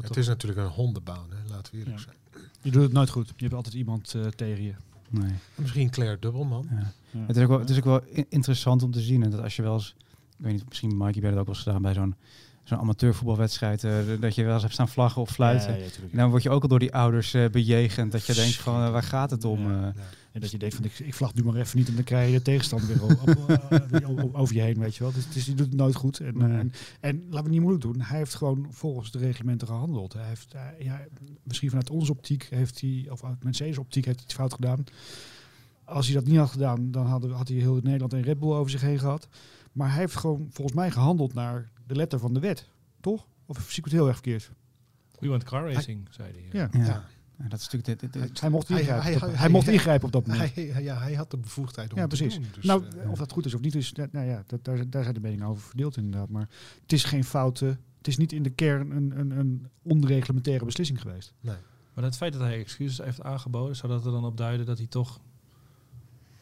Het 0.03 0.17
is 0.17 0.27
natuurlijk 0.27 0.61
een 0.61 0.67
hondenbaan, 0.69 1.27
hè? 1.31 1.51
laten 1.55 1.73
we 1.73 1.79
eerlijk 1.79 1.97
Ja. 1.99 2.03
zijn. 2.03 2.17
Je 2.63 2.71
doet 2.71 2.83
het 2.83 2.93
nooit 2.93 3.11
goed. 3.11 3.29
Je 3.37 3.43
hebt 3.43 3.55
altijd 3.55 3.75
iemand 3.75 4.15
eh, 4.15 4.27
tegen 4.27 4.63
je. 4.65 4.75
Nee. 5.13 5.31
En 5.31 5.63
misschien 5.63 5.91
Claire 5.91 6.19
Dubbelman. 6.19 6.67
Ja. 6.71 6.93
Ja. 7.11 7.27
Het, 7.27 7.37
is 7.37 7.43
ook 7.43 7.49
wel, 7.49 7.59
het 7.59 7.71
is 7.71 7.77
ook 7.77 7.85
wel 7.85 8.01
interessant 8.29 8.83
om 8.83 8.91
te 8.91 9.01
zien. 9.01 9.23
En 9.23 9.31
dat 9.31 9.41
als 9.43 9.57
je 9.57 9.63
wel 9.63 9.75
eens, 9.75 9.95
ik 10.39 10.45
weet 10.45 10.53
niet, 10.53 10.69
misschien 10.69 10.97
Mike, 10.97 11.15
je 11.15 11.21
bent 11.21 11.33
het 11.33 11.41
ook 11.41 11.47
wel 11.47 11.55
eens 11.55 11.65
gedaan 11.65 11.83
bij 11.83 11.95
zo'n 11.95 12.15
zo'n 12.73 12.81
amateurvoetbalwedstrijd, 12.81 13.85
eh, 13.85 13.93
dat 14.21 14.35
je 14.35 14.45
wel 14.45 14.53
eens 14.53 14.63
hebt 14.63 14.75
staan 14.75 14.89
vlaggen 14.89 15.23
of 15.23 15.31
fluiten. 15.31 15.79
Ja, 15.79 15.87
dan 16.13 16.31
word 16.31 16.43
je 16.43 16.51
ook 16.51 16.63
al 16.63 16.69
door 16.69 16.79
die 16.79 16.95
ouders 16.95 17.35
eh, 17.35 17.51
bejegend. 17.51 18.13
Dat 18.13 18.27
je 18.27 18.35
denkt 18.35 18.55
van, 18.55 18.85
eh, 18.85 18.91
waar 18.91 19.03
gaat 19.03 19.31
het 19.31 19.45
om? 19.45 19.71
Ja. 19.71 19.93
En 20.33 20.41
dat 20.41 20.51
je 20.51 20.59
denkt 20.59 20.75
van 20.75 20.85
ik, 20.85 20.99
ik 20.99 21.15
vlag 21.15 21.35
nu 21.35 21.45
maar 21.45 21.55
even 21.55 21.79
niet 21.79 21.89
en 21.89 21.95
dan 21.95 22.05
krijg 22.05 22.27
je 22.31 22.37
de 22.37 22.43
tegenstander 22.43 22.89
weer 22.89 23.03
op, 24.09 24.35
over 24.35 24.55
je 24.55 24.61
heen, 24.61 24.79
weet 24.79 24.97
je 24.97 25.03
wel. 25.03 25.13
Dus, 25.13 25.29
dus 25.33 25.45
die 25.45 25.55
doet 25.55 25.67
het 25.67 25.77
nooit 25.77 25.95
goed. 25.95 26.21
En, 26.21 26.39
Nee. 26.39 26.59
en, 26.59 26.73
en 27.01 27.23
laten 27.31 27.45
we 27.45 27.51
niet 27.51 27.61
moeilijk 27.61 27.85
doen. 27.85 28.01
Hij 28.01 28.19
heeft 28.19 28.35
gewoon 28.35 28.67
volgens 28.71 29.11
de 29.11 29.19
reglementen 29.19 29.67
gehandeld. 29.67 30.13
Hij 30.13 30.27
heeft, 30.27 30.55
ja, 30.79 31.01
misschien 31.43 31.69
vanuit 31.69 31.91
onze 31.91 32.13
optiek 32.13 32.47
heeft 32.51 32.81
hij, 32.81 33.07
of 33.11 33.25
uit 33.25 33.45
Mercedes 33.45 33.79
optiek 33.79 34.05
heeft 34.05 34.17
hij 34.17 34.27
het 34.27 34.37
fout 34.37 34.55
gedaan. 34.55 34.85
Als 35.85 36.07
hij 36.07 36.15
dat 36.15 36.25
niet 36.25 36.39
had 36.39 36.51
gedaan, 36.51 36.91
dan 36.91 37.07
had, 37.07 37.25
had 37.31 37.49
hij 37.49 37.57
heel 37.57 37.81
Nederland 37.83 38.13
en 38.13 38.23
Red 38.23 38.39
Bull 38.39 38.53
over 38.53 38.71
zich 38.71 38.81
heen 38.81 38.99
gehad. 38.99 39.29
Maar 39.73 39.89
hij 39.91 39.99
heeft 39.99 40.17
gewoon 40.17 40.47
volgens 40.51 40.77
mij 40.77 40.91
gehandeld 40.91 41.35
naar 41.35 41.71
de 41.87 41.95
letter 41.95 42.19
van 42.19 42.35
de 42.35 42.41
wet. 42.41 42.69
Toch? 43.01 43.27
Of 43.47 43.59
zie 43.69 43.79
ik 43.79 43.85
het 43.85 43.93
heel 43.93 44.07
erg 44.07 44.15
verkeerd? 44.15 44.51
We 45.19 45.29
want 45.29 45.45
car 45.45 45.73
racing, 45.73 46.09
zei 46.11 46.33
hij. 46.33 46.61
Ja. 46.61 46.85
Ja. 46.87 47.05
Dat 47.49 47.61
is 47.61 47.69
natuurlijk 47.71 47.85
dit, 47.85 48.01
dit- 48.01 48.15
Hij, 48.15 48.27
dit- 48.27 48.41
hij 48.41 48.51
mocht 48.51 48.69
Hij- 48.69 48.79
ingrijpen. 48.79 49.05
hij- 49.05 49.15
op 49.15 49.21
dat- 49.21 49.29
hij- 49.31 49.39
hij 49.39 49.49
mocht 49.49 49.65
hij- 49.65 49.75
ingrijpen 49.75 50.07
op 50.07 50.13
dat 50.13 50.27
moment. 50.27 50.55
Hij, 50.55 50.65
hij- 50.65 50.83
ja, 50.83 50.99
hij 50.99 51.15
had 51.15 51.31
de 51.31 51.37
bevoegdheid 51.37 51.91
om 51.91 51.97
Ja, 51.97 52.01
het 52.07 52.17
precies. 52.17 52.35
te 52.35 52.41
doen. 52.41 52.51
Dus, 52.55 52.65
nou, 52.65 52.85
eh, 52.99 53.11
of 53.11 53.19
dat 53.19 53.33
goed 53.33 53.45
is 53.47 53.55
of 53.55 53.61
niet, 53.61 53.75
is, 53.75 53.93
nou 53.93 54.09
nou 54.13 54.27
ja, 54.27 54.43
dat, 54.47 54.65
daar, 54.65 54.91
daar 54.91 55.03
zijn 55.03 55.15
de 55.15 55.21
meningen 55.21 55.47
over 55.47 55.63
verdeeld 55.63 55.97
inderdaad. 55.97 56.29
Maar 56.29 56.49
het 56.83 56.93
is 56.93 57.05
geen 57.05 57.25
foute, 57.25 57.67
het 57.99 58.09
is 58.09 58.17
niet 58.17 58.33
in 58.33 58.43
de 58.43 58.51
kern 58.51 58.91
een, 58.91 59.19
een, 59.19 59.31
een 59.31 59.67
onreglementaire 59.83 60.65
beslissing 60.65 61.01
geweest. 61.01 61.33
nee. 61.41 61.57
Maar 61.95 62.05
het 62.05 62.17
feit 62.17 62.33
dat 62.33 62.43
hij 62.43 62.59
excuses 62.59 63.05
heeft 63.05 63.23
aangeboden, 63.23 63.77
zou 63.77 63.93
dat 63.93 64.05
er 64.07 64.13
dan 64.13 64.25
op 64.25 64.37
duiden 64.37 64.67
dat 64.67 64.79
hij 64.79 64.87
toch 64.87 65.21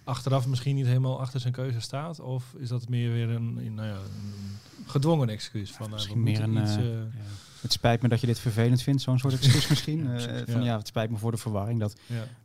achteraf 0.05 0.47
misschien 0.47 0.75
niet 0.75 0.87
helemaal 0.87 1.21
achter 1.21 1.41
zijn 1.41 1.53
keuze 1.53 1.81
staat? 1.81 2.21
Of 2.21 2.55
is 2.59 2.69
dat 2.69 2.89
meer 2.89 3.13
weer 3.13 3.29
een, 3.29 3.75
nou 3.75 3.89
ja, 3.89 3.95
een 3.95 4.87
gedwongen 4.87 5.29
excuus? 5.29 5.73
Van, 5.73 5.87
eh, 5.87 5.93
Misschien 5.93 6.23
meer 6.23 6.43
een, 6.43 6.57
iets, 6.57 6.77
eh, 6.77 6.99
eh, 6.99 7.05
Het 7.61 7.73
spijt 7.73 8.03
me 8.03 8.09
dat 8.09 8.21
je 8.21 8.27
dit 8.27 8.39
vervelend 8.39 8.83
vindt, 8.83 9.03
zo'n 9.03 9.19
soort 9.19 9.35
excuus 9.35 9.69
misschien. 9.73 10.09
Van 10.47 10.63
ja. 10.63 10.77
het 10.77 10.87
spijt 10.87 11.11
me 11.11 11.17
voor 11.17 11.31
de 11.31 11.37
verwarring. 11.37 11.81
Dat, 11.81 11.97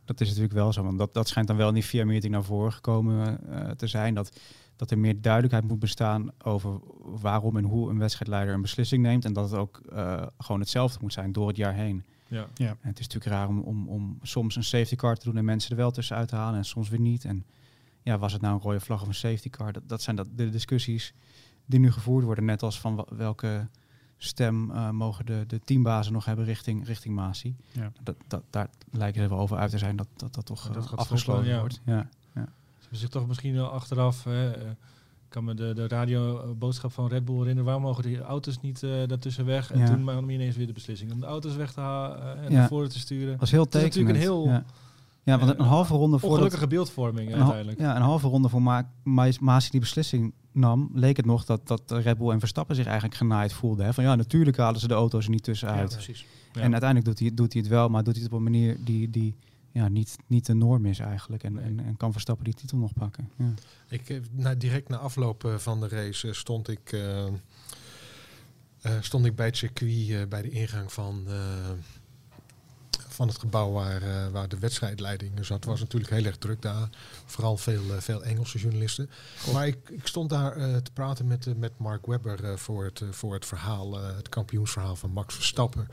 dat 0.04 0.20
is 0.20 0.28
natuurlijk 0.28 0.54
wel 0.54 0.72
zo. 0.72 0.82
Want 0.82 0.98
dat, 0.98 1.14
dat 1.14 1.28
schijnt 1.28 1.48
dan 1.48 1.56
wel 1.56 1.68
in 1.68 1.74
die 1.74 1.84
VIA-meeting 1.84 2.32
naar 2.32 2.44
voren 2.44 2.72
gekomen 2.72 3.40
te 3.76 3.86
zijn. 3.86 4.14
Dat, 4.14 4.40
dat 4.76 4.90
er 4.90 4.98
meer 4.98 5.20
duidelijkheid 5.20 5.68
moet 5.68 5.78
bestaan 5.78 6.30
over 6.42 6.80
waarom 6.98 7.56
en 7.56 7.64
hoe 7.64 7.90
een 7.90 7.98
wedstrijdleider 7.98 8.54
een 8.54 8.62
beslissing 8.62 9.02
neemt. 9.02 9.24
En 9.24 9.32
dat 9.32 9.50
het 9.50 9.58
ook 9.58 9.80
gewoon 10.38 10.60
hetzelfde 10.60 10.98
moet 11.00 11.12
zijn 11.12 11.32
door 11.32 11.48
het 11.48 11.56
jaar 11.56 11.74
heen. 11.74 12.04
Ja. 12.54 12.68
En 12.80 12.88
het 12.88 12.98
is 12.98 13.06
natuurlijk 13.08 13.34
raar 13.34 13.48
om, 13.48 13.60
om, 13.60 13.88
om 13.88 14.18
soms 14.22 14.56
een 14.56 14.64
safety 14.64 14.96
car 14.96 15.16
te 15.16 15.24
doen 15.24 15.36
en 15.36 15.44
mensen 15.44 15.70
er 15.70 15.76
wel 15.76 15.90
tussenuit 15.90 16.28
te 16.28 16.36
halen 16.36 16.58
en 16.58 16.64
soms 16.64 16.88
weer 16.88 17.00
niet. 17.00 17.24
En 17.24 17.44
ja, 18.02 18.18
was 18.18 18.32
het 18.32 18.42
nou 18.42 18.54
een 18.54 18.60
rode 18.60 18.80
vlag 18.80 19.02
of 19.02 19.08
een 19.08 19.14
safety 19.14 19.50
car? 19.50 19.72
Dat, 19.72 19.88
dat 19.88 20.02
zijn 20.02 20.16
dat, 20.16 20.26
de 20.34 20.50
discussies 20.50 21.14
die 21.66 21.80
nu 21.80 21.92
gevoerd 21.92 22.24
worden. 22.24 22.44
Net 22.44 22.62
als 22.62 22.80
van 22.80 23.06
welke 23.08 23.68
stem 24.16 24.70
eh, 24.70 24.90
mogen 24.90 25.26
de, 25.26 25.44
de 25.46 25.60
teambazen 25.60 26.12
nog 26.12 26.24
hebben 26.24 26.44
richting, 26.44 26.86
richting 26.86 27.14
Masi. 27.14 27.56
Ja. 27.72 27.92
Dat, 28.02 28.16
dat, 28.26 28.42
daar 28.50 28.68
lijken 28.90 29.22
ze 29.22 29.28
wel 29.28 29.38
over 29.38 29.56
uit 29.56 29.70
te 29.70 29.78
zijn 29.78 29.96
dat 29.96 30.08
dat, 30.16 30.34
dat 30.34 30.46
toch 30.46 30.66
Ja, 30.66 30.72
dat 30.72 30.84
eh, 30.84 30.92
afgesloten 30.92 31.44
volgen, 31.44 31.52
ja. 31.52 31.60
wordt. 31.60 31.80
Ja. 31.84 32.08
Ze 32.32 32.82
hebben 32.82 32.98
zich 32.98 33.08
toch 33.08 33.26
misschien 33.26 33.54
wel 33.54 33.70
achteraf... 33.70 34.24
Hè, 34.24 34.50
eh, 34.50 34.70
kan 35.36 35.44
me 35.44 35.54
de, 35.54 35.74
de 35.74 35.88
radioboodschap 35.88 36.92
van 36.92 37.08
Red 37.08 37.24
Bull 37.24 37.34
herinneren. 37.34 37.64
Waarom 37.64 37.82
mogen 37.82 38.02
die 38.02 38.20
auto's 38.20 38.60
niet 38.60 38.82
eh 38.82 38.90
daartussen 39.06 39.44
weg? 39.44 39.72
En 39.72 39.78
Ja. 39.78 39.86
toen 39.86 40.04
nam 40.04 40.24
hij 40.24 40.34
ineens 40.34 40.56
weer 40.56 40.66
de 40.66 40.72
beslissing 40.72 41.12
om 41.12 41.20
de 41.20 41.26
auto's 41.26 41.56
weg 41.56 41.72
te 41.72 41.80
halen 41.80 42.36
en 42.38 42.50
Ja. 42.52 42.58
naar 42.58 42.68
voren 42.68 42.88
te 42.88 42.98
sturen. 42.98 43.30
Dat 43.30 43.40
was 43.40 43.50
heel 43.50 43.62
Het 43.64 43.74
is 43.74 43.80
tekenend. 43.82 44.08
natuurlijk 44.12 44.44
een 44.44 44.52
heel, 44.52 44.52
ja. 44.52 44.64
ja, 45.32 45.38
want 45.38 45.50
een 45.50 45.58
eh, 45.58 45.68
halve 45.68 45.94
ronde 45.94 46.18
voor 46.18 46.30
Ongelukkige 46.30 46.66
beeldvorming 46.66 47.34
uiteindelijk. 47.34 47.78
ja, 47.80 47.96
een 47.96 48.02
halve 48.02 48.28
ronde 48.28 48.48
voor 48.48 48.62
Ma 48.62 48.90
Ma 49.02 49.30
Masi 49.40 49.70
die 49.70 49.80
beslissing 49.80 50.32
nam, 50.52 50.90
leek 50.94 51.16
het 51.16 51.26
nog 51.26 51.44
dat, 51.44 51.66
dat 51.66 51.82
Red 51.90 52.18
Bull 52.18 52.30
en 52.30 52.38
Verstappen 52.38 52.76
zich 52.76 52.84
eigenlijk 52.86 53.14
genaaid 53.16 53.52
voelden. 53.52 53.84
Hè? 53.86 53.92
Van 53.94 54.04
ja, 54.04 54.14
natuurlijk 54.14 54.56
halen 54.56 54.80
ze 54.80 54.88
de 54.88 54.94
auto's 54.94 55.24
er 55.24 55.30
niet 55.30 55.42
tussenuit. 55.42 55.92
precies. 55.92 56.26
Ja. 56.52 56.60
En 56.60 56.70
uiteindelijk 56.72 57.04
doet 57.10 57.18
hij, 57.18 57.34
doet 57.34 57.52
hij 57.52 57.62
het 57.62 57.70
wel, 57.70 57.88
maar 57.88 58.02
doet 58.04 58.14
hij 58.14 58.22
het 58.22 58.32
op 58.32 58.38
een 58.38 58.44
manier 58.44 58.76
die, 58.84 59.10
die 59.10 59.34
ja, 59.76 59.88
niet, 59.88 60.16
niet 60.26 60.46
de 60.46 60.54
norm 60.54 60.86
is 60.86 60.98
eigenlijk. 60.98 61.42
En, 61.42 61.52
Nee. 61.52 61.64
en, 61.64 61.80
en 61.80 61.96
kan 61.96 62.12
Verstappen 62.12 62.44
die 62.44 62.54
titel 62.54 62.78
nog 62.78 62.92
pakken. 62.92 63.30
Ja. 63.36 63.54
Ik, 63.88 64.08
eh, 64.08 64.20
na, 64.30 64.54
direct 64.54 64.88
na 64.88 64.96
afloop 64.96 65.44
eh, 65.44 65.54
van 65.54 65.80
de 65.80 65.88
race 65.88 66.28
eh, 66.28 66.34
stond 66.34 66.68
ik, 66.68 66.96
stond 69.00 69.24
ik 69.24 69.36
bij 69.36 69.46
het 69.46 69.56
circuit 69.56 70.28
bij 70.28 70.42
de 70.42 70.50
ingang 70.50 70.92
van, 70.92 71.26
van 73.08 73.28
het 73.28 73.38
gebouw 73.38 73.72
waar, 73.72 74.30
waar 74.30 74.48
de 74.48 74.58
wedstrijdleiding 74.58 75.44
zat. 75.44 75.56
Het 75.56 75.64
was 75.64 75.80
natuurlijk 75.80 76.12
heel 76.12 76.24
erg 76.24 76.36
druk 76.36 76.62
daar. 76.62 76.88
Vooral 77.24 77.56
veel, 77.56 77.82
veel 77.98 78.24
Engelse 78.24 78.58
journalisten. 78.58 79.10
Maar 79.52 79.66
ik, 79.66 79.88
ik 79.90 80.06
stond 80.06 80.30
daar 80.30 80.82
te 80.82 80.90
praten 80.92 81.26
met, 81.26 81.58
met 81.58 81.78
Mark 81.78 82.06
Webber 82.06 82.58
voor, 82.58 82.84
het, 82.84 83.02
voor 83.10 83.34
het 83.34 83.46
verhaal, 83.46 83.94
het 83.98 84.28
kampioensverhaal 84.28 84.96
van 84.96 85.10
Max 85.10 85.34
Verstappen. 85.34 85.88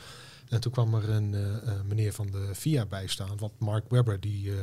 En 0.54 0.60
toen 0.62 0.72
kwam 0.72 0.94
er 0.94 1.10
een 1.10 1.34
eh, 1.34 1.56
eh, 1.56 1.82
meneer 1.88 2.14
van 2.14 2.28
de 2.32 2.50
FIA 2.56 2.86
bij 2.86 3.08
staan. 3.08 3.38
Want 3.38 3.60
Mark 3.60 3.90
Webber 3.90 4.20
die, 4.20 4.52
eh, 4.52 4.58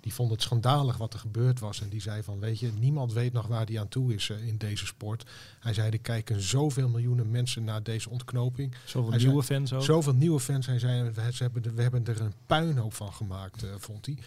die 0.00 0.14
vond 0.14 0.30
het 0.30 0.42
schandalig 0.42 0.96
wat 0.96 1.12
er 1.12 1.18
gebeurd 1.18 1.60
was. 1.60 1.80
En 1.80 1.88
die 1.88 2.00
zei 2.00 2.22
van, 2.22 2.38
weet 2.38 2.58
je, 2.60 2.72
niemand 2.78 3.12
weet 3.12 3.32
nog 3.32 3.46
waar 3.46 3.66
die 3.66 3.80
aan 3.80 3.88
toe 3.88 4.14
is 4.14 4.30
in 4.30 4.56
deze 4.58 4.86
sport. 4.86 5.30
Hij 5.60 5.74
zei, 5.74 5.90
er 5.90 5.98
kijken 5.98 6.40
zoveel 6.42 6.88
miljoenen 6.88 7.30
mensen 7.30 7.64
naar 7.64 7.82
deze 7.82 8.10
ontknoping. 8.10 8.74
Zoveel 8.84 9.10
Hij 9.10 9.18
nieuwe 9.18 9.42
zei- 9.42 9.58
fans 9.58 9.72
ook. 9.72 9.82
Zoveel 9.82 10.14
nieuwe 10.14 10.40
fans. 10.40 10.66
Hij 10.66 10.78
zei, 10.78 11.10
we, 11.10 11.32
ze 11.32 11.42
hebben 11.42 11.64
er, 11.64 11.74
we 11.74 11.82
hebben 11.82 12.06
er 12.06 12.20
een 12.20 12.34
puinhoop 12.46 12.94
van 12.94 13.12
gemaakt, 13.12 13.64
vond 13.78 14.06
hij. 14.06 14.18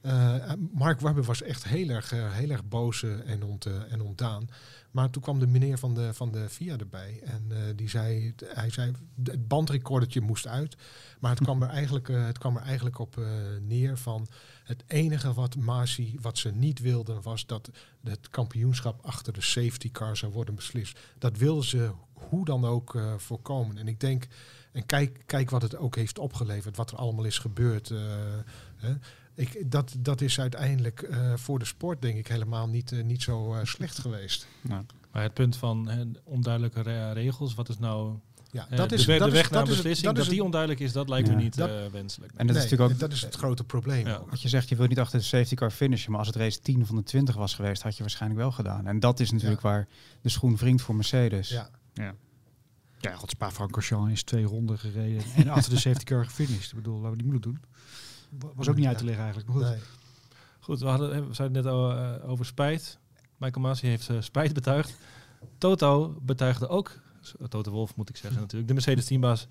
Eh, 0.00 0.52
Mark 0.72 1.00
Webber 1.00 1.22
was 1.22 1.42
echt 1.42 1.64
heel 1.64 1.88
erg, 1.88 2.12
eh, 2.12 2.32
heel 2.32 2.50
erg 2.50 2.64
boos 2.64 3.02
en, 3.02 3.42
ont, 3.42 3.66
eh, 3.66 3.92
en 3.92 4.00
ontdaan. 4.00 4.48
Maar 4.90 5.10
toen 5.10 5.22
kwam 5.22 5.38
de 5.38 5.46
meneer 5.46 5.78
van 5.78 5.94
de, 5.94 6.14
van 6.14 6.32
de 6.32 6.48
VIA 6.48 6.76
erbij. 6.76 7.20
En 7.24 7.74
die 7.76 7.88
zei, 7.88 8.34
hij 8.44 8.70
zei, 8.70 8.92
het 9.22 9.48
bandrecordertje 9.48 10.20
moest 10.20 10.46
uit. 10.46 10.76
Maar 11.20 11.30
het 11.30 11.42
kwam 11.42 11.62
er 11.62 11.68
eigenlijk, 11.68 12.08
het 12.08 12.38
kwam 12.38 12.56
er 12.56 12.62
eigenlijk 12.62 12.98
op 12.98 13.20
neer 13.60 13.98
van... 13.98 14.26
Het 14.64 14.84
enige 14.86 15.32
wat 15.32 15.56
Masi, 15.56 16.18
wat 16.20 16.38
ze 16.38 16.50
niet 16.50 16.78
wilden, 16.78 17.22
was 17.22 17.46
dat 17.46 17.70
het 18.04 18.28
kampioenschap 18.28 19.06
achter 19.06 19.32
de 19.32 19.40
safety 19.40 19.90
car 19.90 20.16
zou 20.16 20.32
worden 20.32 20.54
beslist. 20.54 20.98
Dat 21.18 21.36
wilden 21.36 21.64
ze 21.64 21.90
hoe 22.12 22.44
dan 22.44 22.64
ook 22.64 22.98
voorkomen. 23.16 23.78
En 23.78 23.88
ik 23.88 24.00
denk, 24.00 24.26
en 24.72 24.86
kijk, 24.86 25.22
kijk 25.26 25.50
wat 25.50 25.62
het 25.62 25.76
ook 25.76 25.96
heeft 25.96 26.18
opgeleverd, 26.18 26.76
wat 26.76 26.90
er 26.90 26.96
allemaal 26.96 27.24
is 27.24 27.38
gebeurd. 27.38 27.88
hè. 28.76 28.94
Ik, 29.40 29.70
dat, 29.70 29.94
dat 29.98 30.20
is 30.20 30.40
uiteindelijk 30.40 31.02
eh, 31.02 31.32
voor 31.36 31.58
de 31.58 31.64
sport, 31.64 32.02
denk 32.02 32.18
ik, 32.18 32.26
helemaal 32.28 32.68
niet, 32.68 32.92
eh, 32.92 33.02
niet 33.04 33.22
zo 33.22 33.54
eh, 33.54 33.64
slecht 33.64 33.98
geweest. 33.98 34.46
Nou, 34.60 34.84
Maar 35.12 35.22
het 35.22 35.34
punt 35.34 35.56
van 35.56 35.88
hè, 35.88 36.02
onduidelijke 36.24 36.80
re- 36.82 37.12
regels, 37.12 37.54
wat 37.54 37.68
is 37.68 37.78
nou 37.78 38.18
Ja, 38.52 38.66
dat 38.70 38.88
de, 38.88 38.94
is, 38.94 39.04
de 39.04 39.18
dat 39.18 39.30
weg 39.30 39.44
is, 39.44 39.50
naar 39.50 39.58
dat 39.60 39.68
is, 39.68 39.74
beslissing, 39.74 40.06
dat 40.06 40.14
dat, 40.16 40.24
is 40.24 40.30
die 40.30 40.44
onduidelijk 40.44 40.80
is, 40.80 40.92
dat 40.92 41.08
lijkt 41.08 41.28
Ja. 41.28 41.34
me 41.34 41.42
niet 41.42 41.56
Dat- 41.56 41.68
eh, 41.70 41.86
wenselijk. 41.92 42.32
En 42.36 42.46
dat 42.46 42.56
is 42.56 42.62
natuurlijk 42.62 42.90
ook 42.92 42.98
dat 42.98 43.12
is 43.12 43.20
het 43.22 43.34
grote 43.34 43.64
probleem. 43.64 44.06
Ja. 44.06 44.16
ook. 44.16 44.30
wat 44.30 44.42
je 44.42 44.48
zegt, 44.48 44.68
je 44.68 44.76
wilt 44.76 44.88
niet 44.88 44.98
achter 44.98 45.18
de 45.18 45.24
safety 45.24 45.54
car 45.54 45.70
finishen, 45.70 46.10
maar 46.10 46.18
als 46.18 46.28
het 46.28 46.36
race 46.36 46.60
10 46.60 46.86
van 46.86 46.96
de 46.96 47.02
20 47.02 47.34
was 47.34 47.54
geweest, 47.54 47.82
had 47.82 47.96
je 47.96 48.00
waarschijnlijk 48.02 48.40
wel 48.40 48.52
gedaan. 48.52 48.86
En 48.86 49.00
dat 49.00 49.20
is 49.20 49.30
natuurlijk 49.30 49.60
waar 49.60 49.88
de 50.20 50.28
schoen 50.28 50.56
wringt 50.56 50.82
voor 50.82 50.94
Mercedes. 50.94 51.48
Ja. 51.48 51.70
Ja, 53.02 53.14
god, 53.14 53.30
Spa-Francorchamps 53.30 54.12
is 54.12 54.22
twee 54.22 54.44
ronden 54.44 54.78
gereden 54.78 55.22
en 55.36 55.48
achter 55.56 55.72
de 55.72 55.78
safety 55.78 56.04
car 56.04 56.24
gefinished. 56.24 56.70
Ik 56.70 56.74
bedoel, 56.76 56.94
laten 56.96 57.10
we 57.10 57.16
die 57.16 57.26
moeilijk 57.26 57.44
doen. 57.44 57.60
Wa- 58.38 58.48
Was 58.54 58.68
ook 58.68 58.76
niet 58.76 58.86
uit 58.86 58.98
te 58.98 59.04
leggen 59.04 59.24
eigenlijk. 59.24 59.52
Maar 59.54 59.62
goed. 59.62 59.72
Nee. 59.74 59.80
Goed, 60.60 60.80
we, 60.80 60.86
hadden, 60.86 61.28
we 61.28 61.34
zeiden 61.34 61.62
net 61.62 61.72
al 61.72 61.92
eh, 61.92 62.30
over 62.30 62.46
spijt. 62.46 62.98
Michael 63.36 63.64
Masi 63.66 63.86
heeft 63.86 64.08
eh, 64.08 64.16
spijt 64.20 64.52
betuigd. 64.54 64.96
Toto 65.58 66.18
betuigde 66.22 66.68
ook, 66.68 66.92
Toto 67.48 67.70
Wolf 67.70 67.96
moet 67.96 68.08
ik 68.08 68.16
zeggen 68.16 68.40
natuurlijk, 68.40 68.68
de 68.68 68.74
Mercedes 68.74 69.04
teambaas. 69.04 69.46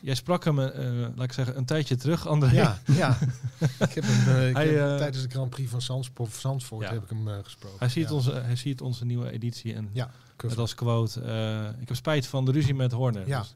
Jij 0.00 0.14
sprak 0.14 0.44
hem, 0.44 0.58
eh, 0.58 0.90
laat 1.14 1.22
ik 1.24 1.32
zeggen, 1.32 1.56
een 1.56 1.64
tijdje 1.64 1.96
terug, 1.96 2.26
André. 2.26 2.50
Ja, 2.50 2.78
ja. 2.86 3.18
ik 3.88 3.92
heb 3.94 4.04
hem 4.06 4.46
ik 4.48 4.54
Hij, 4.56 4.68
heb 4.68 4.88
hem 4.88 4.96
tijdens 4.96 5.22
de 5.22 5.30
Grand 5.30 5.50
Prix 5.50 5.70
van 5.70 5.82
Zandvoort, 5.82 6.32
Zandvoort 6.34 6.86
Ja. 6.86 6.92
heb 6.92 7.02
ik 7.02 7.08
hem 7.08 7.42
gesproken. 7.42 7.78
Hij 7.78 7.88
ziet, 7.88 8.08
ja. 8.08 8.14
onze, 8.14 8.32
hij 8.32 8.56
ziet 8.56 8.80
onze 8.80 9.04
nieuwe 9.04 9.30
editie 9.30 9.74
en 9.74 9.90
Ja, 9.92 10.10
met 10.42 10.58
als 10.58 10.74
quote, 10.74 11.20
eh, 11.20 11.80
ik 11.80 11.88
heb 11.88 11.96
spijt 11.96 12.26
van 12.26 12.44
de 12.44 12.52
ruzie 12.52 12.74
met 12.74 12.92
Horner. 12.92 13.28
Ja. 13.28 13.40
Dus, 13.40 13.54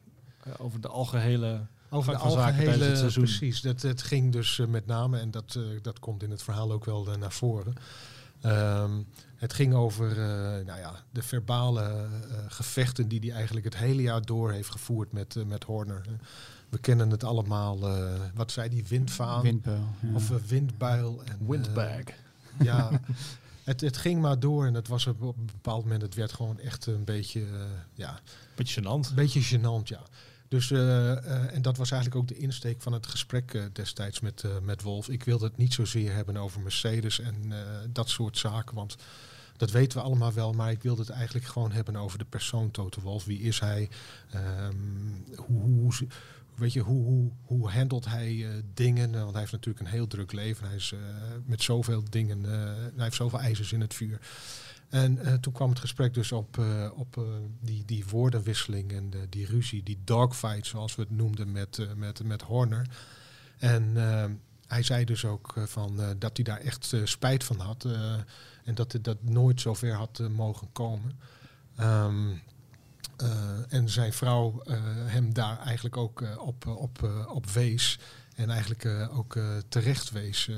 over 0.58 0.80
de 0.80 0.88
algehele... 0.88 1.66
Over 1.96 2.12
de 2.12 2.18
het 2.18 2.26
algehele, 2.36 2.96
seizoen. 2.96 3.24
precies. 3.24 3.60
Dat, 3.60 3.82
het 3.82 4.02
ging 4.02 4.32
dus 4.32 4.58
eh, 4.58 4.66
met 4.66 4.86
name, 4.86 5.18
en 5.18 5.30
dat, 5.30 5.54
eh, 5.56 5.62
dat 5.82 5.98
komt 5.98 6.22
in 6.22 6.30
het 6.30 6.42
verhaal 6.42 6.72
ook 6.72 6.84
wel 6.84 7.10
eh, 7.12 7.16
naar 7.16 7.32
voren. 7.32 7.74
Ehm, 8.40 8.92
het 9.36 9.52
ging 9.52 9.74
over 9.74 10.10
eh, 10.10 10.64
nou 10.66 10.78
ja, 10.78 10.92
de 11.10 11.22
verbale 11.22 12.08
gevechten 12.48 13.08
die 13.08 13.20
hij 13.20 13.30
eigenlijk 13.30 13.64
het 13.64 13.76
hele 13.76 14.02
jaar 14.02 14.22
door 14.22 14.52
heeft 14.52 14.70
gevoerd 14.70 15.12
met, 15.12 15.36
met 15.46 15.64
Horner. 15.64 16.02
We 16.68 16.78
kennen 16.78 17.10
het 17.10 17.24
allemaal, 17.24 17.88
eh, 17.88 18.12
wat 18.34 18.52
zei 18.52 18.68
die, 18.68 18.84
windvaan? 18.88 19.60
Ja. 19.64 19.78
Of 20.14 20.28
windbuil. 20.28 21.22
En, 21.24 21.38
Windbag. 21.48 22.02
ja, 22.62 22.90
het, 23.64 23.80
het 23.80 23.96
ging 23.96 24.20
maar 24.20 24.38
door 24.38 24.66
en 24.66 24.74
het 24.74 24.88
was 24.88 25.06
op 25.06 25.20
een 25.20 25.46
bepaald 25.52 25.82
moment, 25.82 26.02
het 26.02 26.14
werd 26.14 26.32
gewoon 26.32 26.58
echt 26.58 26.86
een 26.86 27.04
beetje, 27.04 27.44
ja, 27.94 28.18
Beetje 28.54 28.80
gênant. 28.82 29.08
een 29.08 29.14
beetje 29.14 29.58
gênant, 29.58 29.82
ja. 29.88 30.00
Dus, 30.48 30.70
eh, 30.70 31.12
eh, 31.12 31.54
en 31.54 31.62
dat 31.62 31.76
was 31.76 31.90
eigenlijk 31.90 32.22
ook 32.22 32.28
de 32.28 32.42
insteek 32.42 32.82
van 32.82 32.92
het 32.92 33.06
gesprek 33.06 33.54
eh, 33.54 33.62
destijds 33.72 34.20
met, 34.20 34.44
met 34.62 34.82
Wolf. 34.82 35.08
Ik 35.08 35.24
wilde 35.24 35.44
het 35.44 35.56
niet 35.56 35.74
zozeer 35.74 36.12
hebben 36.12 36.36
over 36.36 36.60
Mercedes 36.60 37.20
en 37.20 37.52
dat 37.92 38.08
soort 38.08 38.38
zaken, 38.38 38.74
want 38.74 38.96
dat 39.56 39.70
weten 39.70 39.98
we 39.98 40.04
allemaal 40.04 40.32
wel. 40.32 40.52
Maar 40.52 40.70
ik 40.70 40.82
wilde 40.82 41.00
het 41.00 41.10
eigenlijk 41.10 41.46
gewoon 41.46 41.72
hebben 41.72 41.96
over 41.96 42.18
de 42.18 42.24
persoon 42.24 42.70
Toto 42.70 43.00
Wolf. 43.00 43.24
Wie 43.24 43.40
is 43.40 43.60
hij? 43.60 43.88
Ehm, 44.30 44.74
hoe, 45.36 45.62
hoe, 45.62 45.92
weet 46.54 46.72
je, 46.72 46.80
hoe, 46.80 47.04
hoe, 47.04 47.30
hoe 47.42 47.70
handelt 47.70 48.04
hij 48.04 48.62
dingen? 48.74 49.14
Eh, 49.14 49.20
Want 49.20 49.30
hij 49.30 49.40
heeft 49.40 49.52
natuurlijk 49.52 49.86
een 49.86 49.92
heel 49.92 50.06
druk 50.06 50.32
leven. 50.32 50.66
Hij 50.66 50.76
is 50.76 50.94
met 51.44 51.62
zoveel 51.62 52.02
dingen, 52.10 52.42
hij 52.94 53.04
heeft 53.04 53.16
zoveel 53.16 53.40
ijzers 53.40 53.72
in 53.72 53.80
het 53.80 53.94
vuur. 53.94 54.20
En 54.88 55.18
eh, 55.18 55.34
toen 55.34 55.52
kwam 55.52 55.70
het 55.70 55.78
gesprek 55.78 56.14
dus 56.14 56.32
op, 56.32 56.58
eh, 56.58 56.90
op 56.94 57.16
eh, 57.16 57.24
die, 57.60 57.84
die 57.84 58.06
woordenwisseling 58.06 58.92
en 58.92 59.10
de, 59.10 59.28
die 59.28 59.46
ruzie, 59.46 59.82
die 59.82 59.98
dogfight 60.04 60.66
zoals 60.66 60.94
we 60.94 61.02
het 61.02 61.10
noemden 61.10 61.52
met, 61.52 61.86
met, 61.96 62.24
met 62.24 62.42
Horner. 62.42 62.86
En 63.58 63.96
hij 64.66 64.82
zei 64.82 65.04
dus 65.04 65.24
ook 65.24 65.54
van, 65.66 66.00
dat 66.18 66.36
hij 66.36 66.44
daar 66.44 66.60
echt 66.60 66.92
spijt 67.04 67.44
van 67.44 67.60
had 67.60 67.84
en 68.64 68.74
dat 68.74 68.92
het 68.92 69.04
dat 69.04 69.22
nooit 69.22 69.60
zover 69.60 69.92
had 69.92 70.18
mogen 70.30 70.72
komen. 70.72 71.18
Ehm, 71.76 72.30
eh, 73.16 73.72
en 73.72 73.88
zijn 73.88 74.12
vrouw 74.12 74.62
hem 75.06 75.32
daar 75.32 75.58
eigenlijk 75.58 75.96
ook 75.96 76.24
op, 76.38 76.66
op, 76.66 77.26
op 77.28 77.46
wees 77.50 77.98
en 78.34 78.50
eigenlijk 78.50 79.10
ook 79.12 79.38
terecht 79.68 80.10
wees 80.10 80.50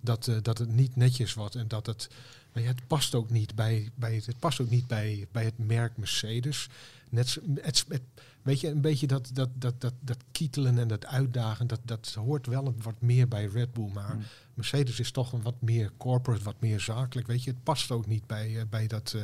dat, 0.00 0.30
dat 0.42 0.58
het 0.58 0.68
niet 0.68 0.96
netjes 0.96 1.34
was 1.34 1.54
en 1.54 1.68
dat 1.68 1.86
het 1.86 2.08
maar 2.52 2.62
ja, 2.62 2.68
het 2.68 2.86
past 2.86 3.14
ook 3.14 3.30
niet 3.30 3.54
bij, 3.54 3.90
bij 3.94 4.14
het, 4.14 4.26
het 4.26 4.38
past 4.38 4.60
ook 4.60 4.70
niet 4.70 4.86
bij, 4.86 5.26
bij 5.32 5.44
het 5.44 5.58
merk 5.58 5.96
Mercedes. 5.96 6.68
Net, 7.08 7.28
zo- 7.28 7.40
het, 7.54 7.84
het, 7.88 8.02
weet 8.42 8.60
je, 8.60 8.68
een 8.68 8.80
beetje 8.80 9.06
dat, 9.06 9.30
dat, 9.32 9.48
dat, 9.54 9.80
dat, 9.80 9.94
dat 10.00 10.16
kietelen 10.32 10.78
en 10.78 10.88
dat 10.88 11.06
uitdagen, 11.06 11.66
dat, 11.66 11.80
dat 11.84 12.14
hoort 12.18 12.46
wel 12.46 12.66
een 12.66 12.82
wat 12.82 13.00
meer 13.00 13.28
bij 13.28 13.46
Red 13.46 13.72
Bull. 13.72 13.90
Maar 13.92 14.14
Mm. 14.16 14.22
Mercedes 14.54 15.00
is 15.00 15.10
toch 15.10 15.32
een 15.32 15.42
wat 15.42 15.60
meer 15.60 15.90
corporate, 15.96 16.42
wat 16.44 16.60
meer 16.60 16.80
zakelijk. 16.80 17.26
Weet 17.26 17.44
je, 17.44 17.50
het 17.50 17.62
past 17.62 17.90
ook 17.90 18.06
niet 18.06 18.26
bij, 18.26 18.58
eh, 18.58 18.62
bij, 18.70 18.86
dat, 18.86 19.12
eh, 19.16 19.22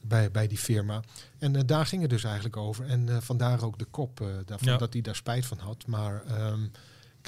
bij, 0.00 0.30
bij 0.30 0.46
die 0.46 0.58
firma. 0.58 1.02
En 1.38 1.56
eh, 1.56 1.62
daar 1.66 1.86
ging 1.86 2.00
het 2.02 2.10
dus 2.10 2.24
eigenlijk 2.24 2.56
over. 2.56 2.86
En 2.86 3.22
vandaar 3.22 3.62
ook 3.62 3.78
de 3.78 3.84
kop, 3.84 4.16
daarvan, 4.46 4.72
Ja. 4.72 4.78
dat 4.78 4.92
hij 4.92 5.02
daar 5.02 5.16
spijt 5.16 5.46
van 5.46 5.58
had. 5.58 5.86
Maar 5.86 6.24
ehm, 6.24 6.66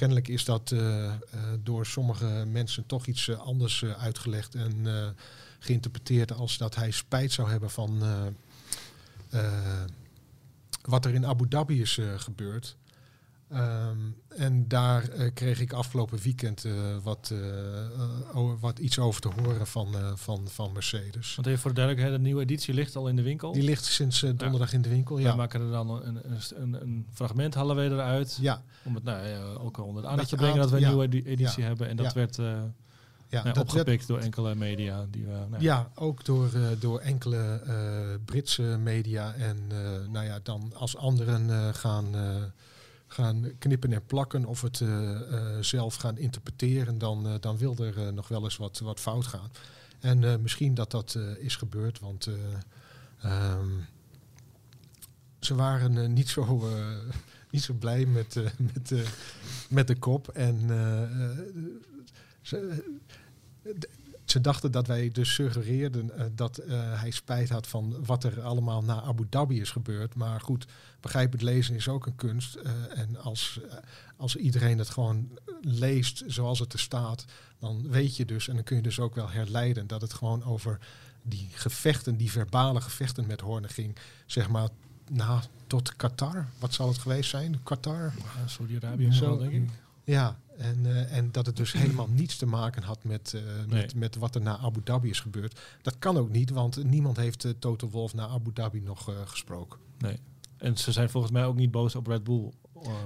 kennelijk 0.01 0.27
is 0.27 0.45
dat 0.45 0.71
eh, 0.71 1.05
eh, 1.05 1.13
door 1.63 1.85
sommige 1.85 2.45
mensen 2.51 2.85
toch 2.85 3.05
iets 3.05 3.27
eh, 3.27 3.39
anders 3.39 3.83
uitgelegd 3.85 4.55
en 4.55 4.85
geïnterpreteerd 5.59 6.31
als 6.31 6.57
dat 6.57 6.75
hij 6.75 6.91
spijt 6.91 7.31
zou 7.31 7.49
hebben 7.49 7.69
van 7.69 8.03
wat 10.81 11.05
er 11.05 11.13
in 11.13 11.25
Abu 11.25 11.47
Dhabi 11.47 11.81
is 11.81 11.99
gebeurd. 12.15 12.75
Ehm, 13.51 13.97
en 14.27 14.67
daar 14.67 15.09
eh, 15.09 15.29
kreeg 15.33 15.59
ik 15.59 15.73
afgelopen 15.73 16.19
weekend 16.23 16.65
eh, 16.65 16.73
wat, 17.03 17.33
eh, 17.33 18.51
wat 18.59 18.79
iets 18.79 18.99
over 18.99 19.21
te 19.21 19.29
horen 19.41 19.67
van, 19.67 19.95
van, 20.15 20.47
van 20.47 20.71
Mercedes. 20.71 21.35
Want 21.35 21.47
even 21.47 21.59
voor 21.59 21.69
de 21.69 21.75
duidelijkheid, 21.75 22.17
de 22.21 22.25
nieuwe 22.27 22.41
editie 22.41 22.73
ligt 22.73 22.95
al 22.95 23.07
in 23.07 23.15
de 23.15 23.21
winkel. 23.21 23.51
Die 23.51 23.63
ligt 23.63 23.85
sinds 23.85 24.19
donderdag 24.19 24.73
in 24.73 24.81
de 24.81 24.89
winkel. 24.89 25.17
Ja, 25.17 25.35
maken 25.35 25.61
er 25.61 25.71
dan 25.71 25.89
een, 25.89 26.19
een, 26.55 26.73
een, 26.81 27.05
fragment, 27.13 27.53
halen 27.53 27.75
we 27.75 27.83
eruit. 27.83 28.37
ja, 28.41 28.61
Om 28.83 28.95
het 28.95 29.03
nou, 29.03 29.27
ja, 29.27 29.41
ook 29.41 29.77
onder 29.77 30.01
de 30.01 30.07
aandacht 30.07 30.29
te 30.29 30.35
brengen 30.35 30.57
dat 30.57 30.69
we 30.69 30.77
een 30.77 30.87
nieuwe 30.87 31.05
edi- 31.05 31.23
editie 31.25 31.63
hebben. 31.63 31.87
En 31.87 31.95
dat 31.95 32.13
werd 32.13 32.35
ja, 32.35 32.43
nou, 33.43 33.43
dat 33.43 33.43
werd- 33.43 33.57
opgepikt 33.59 34.07
door 34.07 34.19
enkele 34.19 34.55
media. 34.55 35.05
Die 35.09 35.25
we, 35.25 35.45
nou, 35.49 35.63
Ja, 35.63 35.91
ook 35.95 36.25
door, 36.25 36.49
door 36.79 36.99
enkele 36.99 37.61
Britse 38.25 38.61
media. 38.83 39.33
En 39.33 39.57
nou 40.11 40.25
ja, 40.25 40.39
dan 40.43 40.71
als 40.75 40.97
anderen 40.97 41.75
gaan, 41.75 42.05
gaan 43.13 43.51
knippen 43.57 43.93
en 43.93 44.05
plakken 44.05 44.45
of 44.45 44.61
het 44.61 44.81
eh, 44.81 45.11
eh, 45.13 45.63
zelf 45.63 45.95
gaan 45.95 46.17
interpreteren, 46.17 46.97
dan, 46.97 47.27
eh, 47.27 47.33
dan 47.39 47.57
wil 47.57 47.75
er 47.77 48.13
nog 48.13 48.27
wel 48.27 48.43
eens 48.43 48.57
wat, 48.57 48.79
wat 48.79 48.99
fout 48.99 49.25
gaan. 49.25 49.49
En 49.99 50.41
misschien 50.41 50.73
dat 50.73 50.91
dat 50.91 51.17
is 51.39 51.55
gebeurd, 51.55 51.99
want 51.99 52.27
eh, 52.27 52.33
ehm, 53.21 53.69
ze 55.39 55.55
waren 55.55 56.13
niet, 56.13 56.29
zo, 56.29 56.69
niet 57.49 57.63
zo 57.63 57.73
blij 57.73 58.05
met, 58.05 58.35
met, 58.73 58.91
eh, 58.91 59.07
met 59.69 59.87
de 59.87 59.95
kop. 59.95 60.27
En 60.27 60.59
ze, 62.41 62.83
ze 64.31 64.41
dachten 64.41 64.71
dat 64.71 64.87
wij 64.87 65.09
dus 65.09 65.33
suggereerden 65.33 66.17
eh, 66.17 66.25
dat 66.35 66.57
eh, 66.57 66.99
hij 66.99 67.11
spijt 67.11 67.49
had 67.49 67.67
van 67.67 68.05
wat 68.05 68.23
er 68.23 68.41
allemaal 68.41 68.83
na 68.83 69.01
Abu 69.01 69.27
Dhabi 69.29 69.61
is 69.61 69.71
gebeurd. 69.71 70.15
Maar 70.15 70.41
goed, 70.41 70.65
begrijpend 70.99 71.41
lezen 71.41 71.75
is 71.75 71.87
ook 71.87 72.05
een 72.05 72.15
kunst. 72.15 72.55
eh, 72.55 72.71
en 72.99 73.17
als, 73.17 73.59
als 74.17 74.35
iedereen 74.35 74.77
het 74.77 74.89
gewoon 74.89 75.29
leest 75.61 76.23
zoals 76.27 76.59
het 76.59 76.73
er 76.73 76.79
staat, 76.79 77.25
dan 77.59 77.89
weet 77.89 78.15
je 78.15 78.25
dus, 78.25 78.47
en 78.47 78.55
dan 78.55 78.63
kun 78.63 78.75
je 78.75 78.81
dus 78.81 78.99
ook 78.99 79.15
wel 79.15 79.29
herleiden 79.29 79.87
dat 79.87 80.01
het 80.01 80.13
gewoon 80.13 80.43
over 80.43 80.79
die 81.21 81.47
gevechten, 81.51 82.17
die 82.17 82.31
verbale 82.31 82.81
gevechten 82.81 83.27
met 83.27 83.41
Horner 83.41 83.69
ging, 83.69 83.95
zeg 84.25 84.49
maar, 84.49 84.69
na 85.09 85.41
tot 85.67 85.95
Qatar. 85.95 86.47
Wat 86.59 86.73
zal 86.73 86.87
het 86.87 86.97
geweest 86.97 87.29
zijn? 87.29 87.63
Qatar? 87.63 88.13
Ja, 88.17 88.47
Saudi-Arabië 88.47 89.11
denk 89.11 89.51
ik. 89.51 89.69
Ja, 90.03 90.37
en, 90.61 90.85
eh, 90.85 91.17
en 91.17 91.31
dat 91.31 91.45
het 91.45 91.55
dus 91.55 91.71
helemaal 91.71 92.07
niets 92.19 92.37
te 92.37 92.45
maken 92.45 92.83
had 92.83 93.03
met, 93.03 93.33
eh, 93.33 93.41
met, 93.67 93.95
met 93.95 94.15
wat 94.15 94.35
er 94.35 94.41
na 94.41 94.57
Abu 94.57 94.81
Dhabi 94.83 95.09
is 95.09 95.19
gebeurd. 95.19 95.59
Dat 95.81 95.99
kan 95.99 96.17
ook 96.17 96.29
niet, 96.29 96.49
want 96.49 96.83
niemand 96.83 97.17
heeft 97.17 97.45
eh, 97.45 97.51
Toto 97.59 97.89
Wolf 97.89 98.13
na 98.13 98.27
Abu 98.27 98.53
Dhabi 98.53 98.81
nog 98.81 99.11
gesproken. 99.25 99.79
Nee. 99.97 100.19
En 100.57 100.77
ze 100.77 100.91
zijn 100.91 101.09
volgens 101.09 101.33
mij 101.33 101.45
ook 101.45 101.55
niet 101.55 101.71
boos 101.71 101.95
op 101.95 102.07
Red 102.07 102.23
Bull. 102.23 102.51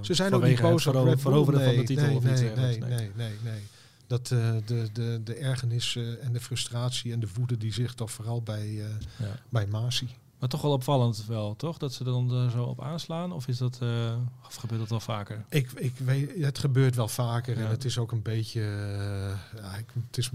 Ze 0.01 0.13
zijn 0.13 0.33
ook 0.33 0.43
niet 0.43 0.62
boos 0.62 0.88
op 0.88 0.93
Red 0.93 1.24
Bull. 1.24 1.33
Nee, 1.33 1.43
van 1.43 1.75
de 1.75 1.83
titel 1.83 2.05
nee, 2.05 2.15
of 2.15 2.25
iets 2.31 2.41
nee, 2.41 2.53
dergelijks. 2.53 2.88
nee, 2.88 2.97
Nee. 2.97 3.12
nee, 3.15 3.35
nee. 3.43 3.62
Dat 4.07 4.27
de, 4.27 4.62
de, 4.93 5.21
de 5.24 5.35
ergernis 5.35 5.95
en 6.21 6.33
de 6.33 6.39
frustratie 6.39 7.12
en 7.12 7.19
de 7.19 7.27
woede 7.33 7.57
die 7.57 7.74
zich 7.74 7.93
toch 7.93 8.12
vooral 8.12 8.41
bij, 8.41 8.74
Ja. 8.74 9.39
bij 9.50 9.67
Masi. 9.67 10.07
Maar 10.39 10.49
toch 10.49 10.61
wel 10.61 10.71
opvallend 10.71 11.25
wel, 11.25 11.55
toch? 11.55 11.77
Dat 11.77 11.93
ze 11.93 12.03
dan 12.03 12.31
eh, 12.31 12.51
zo 12.51 12.63
op 12.63 12.81
aanslaan? 12.81 13.31
Of 13.31 13.47
is 13.47 13.57
dat, 13.57 13.77
eh, 13.81 14.15
of 14.47 14.55
gebeurt 14.55 14.79
dat 14.79 14.89
wel 14.89 14.99
vaker? 14.99 15.45
Ik, 15.49 15.71
ik 15.71 15.93
weet, 15.97 16.43
het 16.43 16.59
gebeurt 16.59 16.95
wel 16.95 17.07
vaker 17.07 17.57
Ja. 17.57 17.63
en 17.63 17.69
het 17.69 17.85
is 17.85 17.97
ook 17.97 18.11
een 18.11 18.21
beetje, 18.21 18.61
eh, 18.61 19.59
ja, 19.61 19.75
ik, 19.75 19.85
het 20.07 20.17
is, 20.17 20.29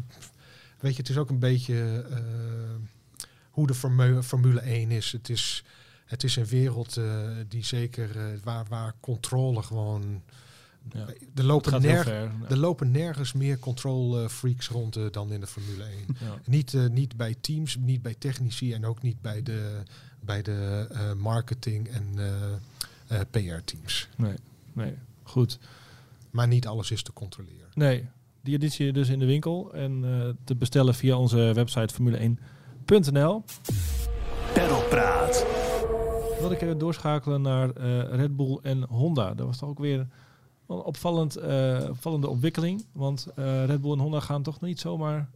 weet 0.81 0.93
je, 0.93 1.01
het 1.01 1.09
is 1.11 1.17
ook 1.19 1.31
een 1.31 1.39
beetje 1.39 2.05
hoe 3.51 3.67
de 3.67 3.75
Formu- 3.75 4.23
Formule 4.23 4.61
1 4.61 4.91
is. 4.91 5.13
Het 5.13 5.29
is, 5.29 5.65
het 6.05 6.25
is 6.25 6.37
een 6.37 6.47
wereld 6.47 7.01
die 7.49 7.65
zeker, 7.65 8.41
waar, 8.45 8.65
waar 8.69 8.95
controle 9.01 9.63
gewoon, 9.63 10.23
Ja. 10.93 11.07
er 11.35 11.45
lopen, 11.45 11.83
nerg- 11.83 12.05
ver. 12.05 12.31
er 12.49 12.57
lopen 12.59 12.91
nergens 12.91 13.33
meer 13.33 13.59
control 13.59 14.19
eh, 14.23 14.29
freaks 14.29 14.69
rond 14.69 14.97
eh, 14.97 15.03
dan 15.11 15.33
in 15.33 15.41
de 15.41 15.47
Formule 15.47 15.85
1. 15.85 15.93
Ja. 16.21 16.35
Niet, 16.45 16.75
eh, 16.75 16.87
niet 16.87 17.17
bij 17.17 17.35
teams, 17.41 17.77
niet 17.77 18.03
bij 18.03 18.15
technici 18.19 18.73
en 18.73 18.85
ook 18.87 19.03
niet 19.03 19.21
bij 19.21 19.43
de, 19.43 19.83
bij 20.21 20.43
de 20.43 20.87
eh, 20.91 21.13
marketing 21.13 21.89
en 21.89 22.05
eh, 23.09 23.21
PR-teams. 23.31 24.09
Nee, 24.17 24.35
nee. 24.73 24.95
Goed. 25.23 25.59
Maar 26.31 26.49
niet 26.49 26.67
alles 26.67 26.91
is 26.91 27.03
te 27.03 27.13
controleren. 27.13 27.69
Nee, 27.75 28.09
die 28.43 28.55
editie 28.55 28.93
dus 28.93 29.09
in 29.09 29.19
de 29.19 29.27
winkel. 29.27 29.73
En 29.75 30.05
eh, 30.05 30.29
te 30.45 30.55
bestellen 30.57 30.95
via 30.95 31.17
onze 31.17 31.37
website 31.55 31.95
formule1.nl. 31.95 33.45
Perlpraat. 34.53 35.47
Wil 36.41 36.51
ik 36.51 36.61
even 36.61 36.79
doorschakelen 36.79 37.43
naar 37.43 37.71
eh, 37.71 38.15
Red 38.17 38.37
Bull 38.37 38.59
en 38.63 38.83
Honda. 38.83 39.35
Dat 39.35 39.47
was 39.47 39.59
toch 39.59 39.69
ook 39.69 39.79
weer 39.79 40.07
een 40.71 40.83
opvallend, 40.83 41.37
eh, 41.37 41.87
opvallende 41.89 42.29
ontwikkeling. 42.29 42.85
Want 42.93 43.27
eh, 43.35 43.65
Red 43.65 43.81
Bull 43.81 43.93
en 43.93 43.99
Honda 43.99 44.21
gaan 44.21 44.43
toch 44.43 44.61
niet 44.61 44.81
zomaar 44.81 45.29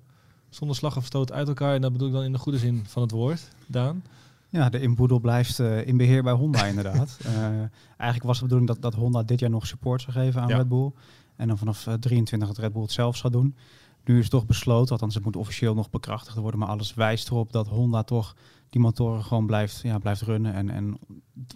zonder 0.49 0.77
slag 0.77 0.97
of 0.97 1.05
stoot 1.05 1.33
uit 1.33 1.49
elkaar. 1.49 1.75
En 1.75 1.81
dat 1.81 1.93
bedoel 1.93 2.09
ik 2.09 2.15
dan 2.15 2.23
in 2.23 2.33
de 2.33 2.39
goede 2.39 2.59
zin 2.59 2.85
van 2.87 3.03
het 3.03 3.11
woord, 3.11 3.49
Daan. 3.67 4.03
Ja, 4.49 4.69
de 4.69 4.81
inboedel 4.81 5.19
blijft 5.19 5.61
eh, 5.61 5.87
in 5.87 5.97
beheer 5.97 6.23
bij 6.23 6.33
Honda 6.33 6.65
inderdaad. 6.65 7.19
Eigenlijk 7.97 8.23
was 8.23 8.37
de 8.37 8.43
bedoeling 8.43 8.69
dat, 8.69 8.83
dat 8.83 8.95
Honda 8.95 9.23
dit 9.23 9.41
jaar 9.41 9.51
nog 9.51 9.67
support 9.67 10.03
zou 10.03 10.13
geven 10.13 10.41
aan 10.41 10.49
Ja. 10.49 10.57
Red 10.57 10.69
Bull. 10.69 10.93
En 11.37 11.49
dan 11.49 11.59
vanaf 11.59 11.87
eh, 11.87 11.95
23 11.95 12.49
dat 12.49 12.59
Red 12.59 12.73
Bull 12.73 12.83
het 12.83 12.93
zelf 12.93 13.17
zou 13.17 13.33
doen. 13.33 13.57
Nu 14.05 14.19
is 14.19 14.29
toch 14.29 14.47
besloten, 14.47 14.93
althans 14.93 15.15
het 15.15 15.25
moet 15.25 15.37
officieel 15.37 15.75
nog 15.75 15.91
bekrachtigd 15.91 16.37
worden. 16.37 16.61
Maar 16.61 16.69
alles 16.69 16.95
wijst 16.95 17.29
erop 17.29 17.53
dat 17.53 17.69
Honda 17.69 18.03
toch 18.03 18.37
die 18.71 18.81
motoren 18.81 19.25
gewoon 19.25 19.47
blijft, 19.47 19.81
ja, 19.83 19.99
blijft 19.99 20.23
runnen. 20.23 20.55
En, 20.55 20.71
en 20.71 20.99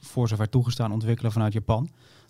voor 0.00 0.28
zover 0.28 0.48
toegestaan 0.48 0.92
ontwikkelen 0.92 1.32
vanuit 1.32 1.52
Japan. 1.52 1.88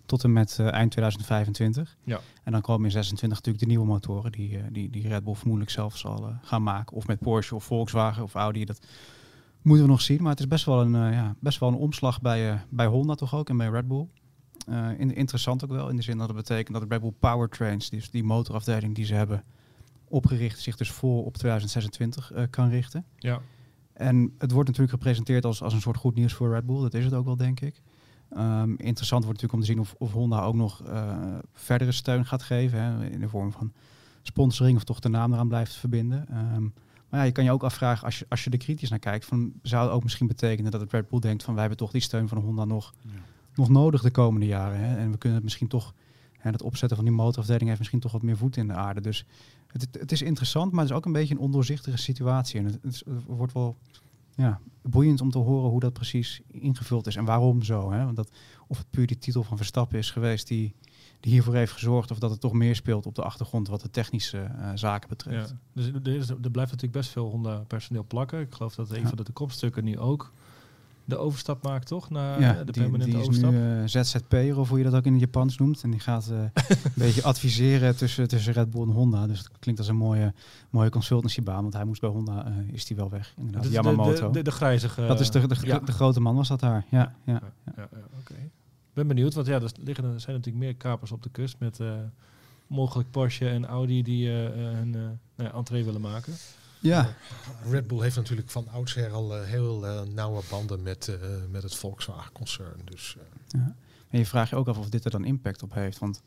Tot 0.09 0.23
en 0.23 0.33
met 0.33 0.57
eh, 0.59 0.71
eind 0.71 0.91
2025. 0.91 1.97
Ja. 2.03 2.19
En 2.43 2.51
dan 2.51 2.61
komen 2.61 2.85
in 2.85 2.91
26 2.91 3.37
natuurlijk 3.37 3.65
de 3.65 3.69
nieuwe 3.69 3.85
motoren 3.85 4.31
die, 4.31 4.57
eh, 4.57 4.63
die, 4.71 4.89
die 4.89 5.07
Red 5.07 5.23
Bull 5.23 5.33
vermoedelijk 5.33 5.71
zelf 5.71 5.97
zal 5.97 6.27
eh, 6.27 6.35
gaan 6.41 6.63
maken. 6.63 6.95
Of 6.95 7.07
met 7.07 7.19
Porsche 7.19 7.55
of 7.55 7.63
Volkswagen 7.63 8.23
of 8.23 8.33
Audi. 8.33 8.65
Dat 8.65 8.79
moeten 9.61 9.85
we 9.85 9.91
nog 9.91 10.01
zien. 10.01 10.21
Maar 10.21 10.31
het 10.31 10.39
is 10.39 10.47
best 10.47 10.65
wel 10.65 10.81
een, 10.81 11.13
ja, 11.13 11.35
best 11.39 11.59
wel 11.59 11.69
een 11.69 11.75
omslag 11.75 12.21
bij, 12.21 12.61
bij 12.69 12.85
Honda 12.85 13.15
toch 13.15 13.35
ook 13.35 13.49
en 13.49 13.57
bij 13.57 13.69
Red 13.69 13.87
Bull. 13.87 14.07
In, 14.97 15.15
interessant 15.15 15.63
ook 15.63 15.69
wel 15.69 15.89
in 15.89 15.95
de 15.95 16.01
zin 16.01 16.17
dat 16.17 16.27
het 16.27 16.37
betekent 16.37 16.77
dat 16.77 16.81
de 16.81 16.95
Red 16.95 17.01
Bull 17.01 17.13
Powertrains, 17.19 17.89
dus 17.89 18.09
die 18.09 18.23
motorafdeling 18.23 18.95
die 18.95 19.05
ze 19.05 19.13
hebben 19.13 19.43
opgericht, 20.07 20.59
zich 20.59 20.75
dus 20.75 20.91
voor 20.91 21.25
op 21.25 21.37
2026 21.37 22.31
eh, 22.31 22.43
kan 22.49 22.69
richten. 22.69 23.05
Ja. 23.17 23.41
En 23.93 24.33
het 24.37 24.51
wordt 24.51 24.67
natuurlijk 24.67 24.97
gepresenteerd 24.97 25.45
als, 25.45 25.61
als 25.61 25.73
een 25.73 25.81
soort 25.81 25.97
goed 25.97 26.15
nieuws 26.15 26.33
voor 26.33 26.53
Red 26.53 26.65
Bull. 26.65 26.81
Dat 26.81 26.93
is 26.93 27.05
het 27.05 27.13
ook 27.13 27.25
wel, 27.25 27.37
denk 27.37 27.59
ik. 27.59 27.81
Ehm, 28.29 28.73
interessant 28.77 29.23
wordt 29.25 29.41
natuurlijk 29.41 29.53
om 29.53 29.59
te 29.59 29.65
zien 29.65 29.79
of, 29.79 29.95
of 29.97 30.11
Honda 30.11 30.41
ook 30.41 30.55
nog 30.55 30.83
eh, 30.83 31.17
verdere 31.53 31.91
steun 31.91 32.25
gaat 32.25 32.43
geven. 32.43 32.81
Hè, 32.81 33.09
in 33.09 33.19
de 33.19 33.29
vorm 33.29 33.51
van 33.51 33.71
sponsoring 34.21 34.77
of 34.77 34.83
toch 34.83 34.99
de 34.99 35.09
naam 35.09 35.33
eraan 35.33 35.47
blijft 35.47 35.73
verbinden. 35.73 36.27
Ehm, 36.29 36.63
maar 37.09 37.19
ja, 37.19 37.25
je 37.25 37.31
kan 37.31 37.43
je 37.43 37.51
ook 37.51 37.63
afvragen, 37.63 38.05
als 38.05 38.19
je, 38.19 38.25
als 38.29 38.43
je 38.43 38.49
er 38.49 38.57
kritisch 38.57 38.89
naar 38.89 38.99
kijkt, 38.99 39.25
van, 39.25 39.53
zou 39.61 39.83
het 39.83 39.93
ook 39.93 40.03
misschien 40.03 40.27
betekenen 40.27 40.71
dat 40.71 40.81
het 40.81 40.91
Red 40.91 41.09
Bull 41.09 41.19
denkt 41.19 41.43
van 41.43 41.53
wij 41.53 41.61
hebben 41.61 41.79
toch 41.79 41.91
die 41.91 42.01
steun 42.01 42.27
van 42.27 42.37
Honda 42.37 42.65
nog, 42.65 42.93
nog 43.55 43.69
nodig 43.69 44.01
de 44.01 44.11
komende 44.11 44.45
jaren. 44.45 44.79
Hè? 44.79 44.97
En 44.97 45.11
we 45.11 45.17
kunnen 45.17 45.37
het 45.37 45.43
misschien 45.43 45.67
toch, 45.67 45.93
hè, 46.37 46.51
het 46.51 46.61
opzetten 46.61 46.97
van 46.97 47.05
die 47.05 47.15
motorafdeling 47.15 47.65
heeft 47.65 47.77
misschien 47.77 47.99
toch 47.99 48.11
wat 48.11 48.21
meer 48.21 48.37
voet 48.37 48.57
in 48.57 48.67
de 48.67 48.73
aarde. 48.73 49.01
Dus 49.01 49.25
het, 49.67 49.87
het, 49.91 50.11
is 50.11 50.21
interessant, 50.21 50.71
maar 50.71 50.81
het 50.81 50.89
is 50.89 50.95
ook 50.97 51.05
een 51.05 51.11
beetje 51.11 51.33
een 51.33 51.39
ondoorzichtige 51.39 51.97
situatie. 51.97 52.59
En 52.59 52.65
het 52.65 53.03
wordt 53.27 53.53
wel 53.53 53.77
ja, 54.39 54.59
boeiend 54.81 55.21
om 55.21 55.29
te 55.31 55.37
horen 55.37 55.69
hoe 55.69 55.79
dat 55.79 55.93
precies 55.93 56.41
ingevuld 56.47 57.07
is 57.07 57.15
en 57.15 57.25
waarom 57.25 57.63
zo. 57.63 57.91
Hè? 57.91 58.03
Want 58.03 58.15
dat, 58.15 58.31
of 58.67 58.77
het 58.77 58.89
puur 58.89 59.07
die 59.07 59.17
titel 59.17 59.43
van 59.43 59.57
Verstappen 59.57 59.97
is 59.97 60.11
geweest 60.11 60.47
die, 60.47 60.75
die 61.19 61.31
hiervoor 61.31 61.55
heeft 61.55 61.71
gezorgd, 61.71 62.11
of 62.11 62.19
dat 62.19 62.29
het 62.31 62.39
toch 62.39 62.53
meer 62.53 62.75
speelt 62.75 63.05
op 63.05 63.15
de 63.15 63.23
achtergrond 63.23 63.67
wat 63.67 63.81
de 63.81 63.89
technische 63.89 64.37
eh, 64.37 64.71
zaken 64.75 65.09
betreft. 65.09 65.49
Ja. 65.49 65.57
Dus 65.73 65.87
er, 65.87 66.07
is, 66.15 66.29
er 66.29 66.35
blijft 66.51 66.71
natuurlijk 66.71 66.91
best 66.91 67.09
veel 67.09 67.29
Honda-personeel 67.29 68.05
plakken. 68.07 68.39
Ik 68.39 68.53
geloof 68.53 68.75
dat 68.75 68.89
een 68.89 69.01
Ja. 69.01 69.07
van 69.07 69.17
de, 69.17 69.23
de 69.23 69.31
kopstukken 69.31 69.83
nu 69.83 69.99
ook 69.99 70.33
de 71.09 71.17
overstap 71.17 71.63
maakt, 71.63 71.87
toch? 71.87 72.09
Naar 72.09 72.41
ja, 72.41 72.51
eh, 72.51 72.57
de 72.57 72.71
die, 72.71 72.81
permanente 72.81 73.11
die 73.11 73.21
is 73.21 73.27
overstap. 73.27 73.51
nu 73.51 73.81
eh, 73.81 73.83
ZZP'er, 73.85 74.59
of 74.59 74.69
hoe 74.69 74.77
je 74.77 74.83
dat 74.83 74.93
ook 74.93 75.05
in 75.05 75.11
het 75.11 75.21
Japans 75.21 75.57
noemt. 75.57 75.83
En 75.83 75.91
die 75.91 75.99
gaat 75.99 76.29
eh, 76.29 76.37
een 76.83 76.91
beetje 76.93 77.23
adviseren 77.23 77.95
tussen, 77.95 78.27
tussen 78.27 78.53
Red 78.53 78.69
Bull 78.69 78.81
en 78.81 78.89
Honda. 78.89 79.27
Dus 79.27 79.39
het 79.39 79.49
klinkt 79.59 79.79
als 79.79 79.89
een 79.89 79.95
mooie, 79.95 80.33
mooie 80.69 80.89
consultancybaan, 80.89 81.61
want 81.61 81.73
hij 81.73 81.85
moest 81.85 82.01
bij 82.01 82.09
Honda, 82.09 82.45
eh, 82.45 82.73
is 82.73 82.85
die 82.85 82.95
wel 82.95 83.09
weg. 83.09 83.33
Inderdaad, 83.37 83.63
Dat 83.63 83.71
is 83.71 83.77
de, 83.77 83.83
Yamamoto. 83.83 84.27
de, 84.27 84.33
de, 84.37 84.43
de 84.43 84.51
grijzige... 84.51 85.05
dat 85.05 85.19
is 85.19 85.31
de, 85.31 85.47
de, 85.47 85.55
ja. 85.61 85.79
de 85.79 85.91
grote 85.91 86.19
man 86.19 86.35
was 86.35 86.47
dat 86.47 86.59
daar. 86.59 86.85
Ja, 86.89 87.15
ja. 87.25 87.41
Ja, 87.65 87.71
ja, 87.75 87.89
oké. 88.19 88.35
ben 88.93 89.07
benieuwd, 89.07 89.33
want 89.33 89.47
ja, 89.47 89.61
er 89.61 89.71
liggen, 89.83 90.03
er 90.03 90.19
zijn 90.19 90.35
natuurlijk 90.35 90.65
meer 90.65 90.75
kapers 90.75 91.11
op 91.11 91.23
de 91.23 91.29
kust 91.29 91.55
met 91.59 91.79
eh, 91.79 91.87
mogelijk 92.69 93.11
Porsche 93.11 93.49
en 93.49 93.65
Audi 93.65 94.03
die 94.03 94.27
eh, 94.27 94.45
eh, 94.45 94.53
hun 94.53 94.95
eh, 94.95 95.01
nou 95.35 95.49
ja, 95.49 95.51
entree 95.51 95.83
willen 95.83 96.01
maken. 96.01 96.33
Ja. 96.79 97.13
Red 97.69 97.87
Bull 97.87 98.01
heeft 98.01 98.15
natuurlijk 98.15 98.49
van 98.49 98.67
oudsher 98.69 99.11
al 99.11 99.35
eh, 99.37 99.43
heel 99.43 99.87
eh, 99.87 100.01
nauwe 100.01 100.41
banden 100.49 100.83
met, 100.83 101.07
eh, 101.07 101.15
met 101.51 101.63
het 101.63 101.75
Volkswagen-concern. 101.75 102.79
Dus 102.85 103.17
eh, 103.51 103.59
En 104.09 104.19
je 104.19 104.25
vraagt 104.25 104.49
je 104.49 104.55
ook 104.55 104.67
af 104.67 104.77
of 104.77 104.89
dit 104.89 105.05
er 105.05 105.11
dan 105.11 105.25
impact 105.25 105.63
op 105.63 105.73
heeft. 105.73 105.99
Want 105.99 106.21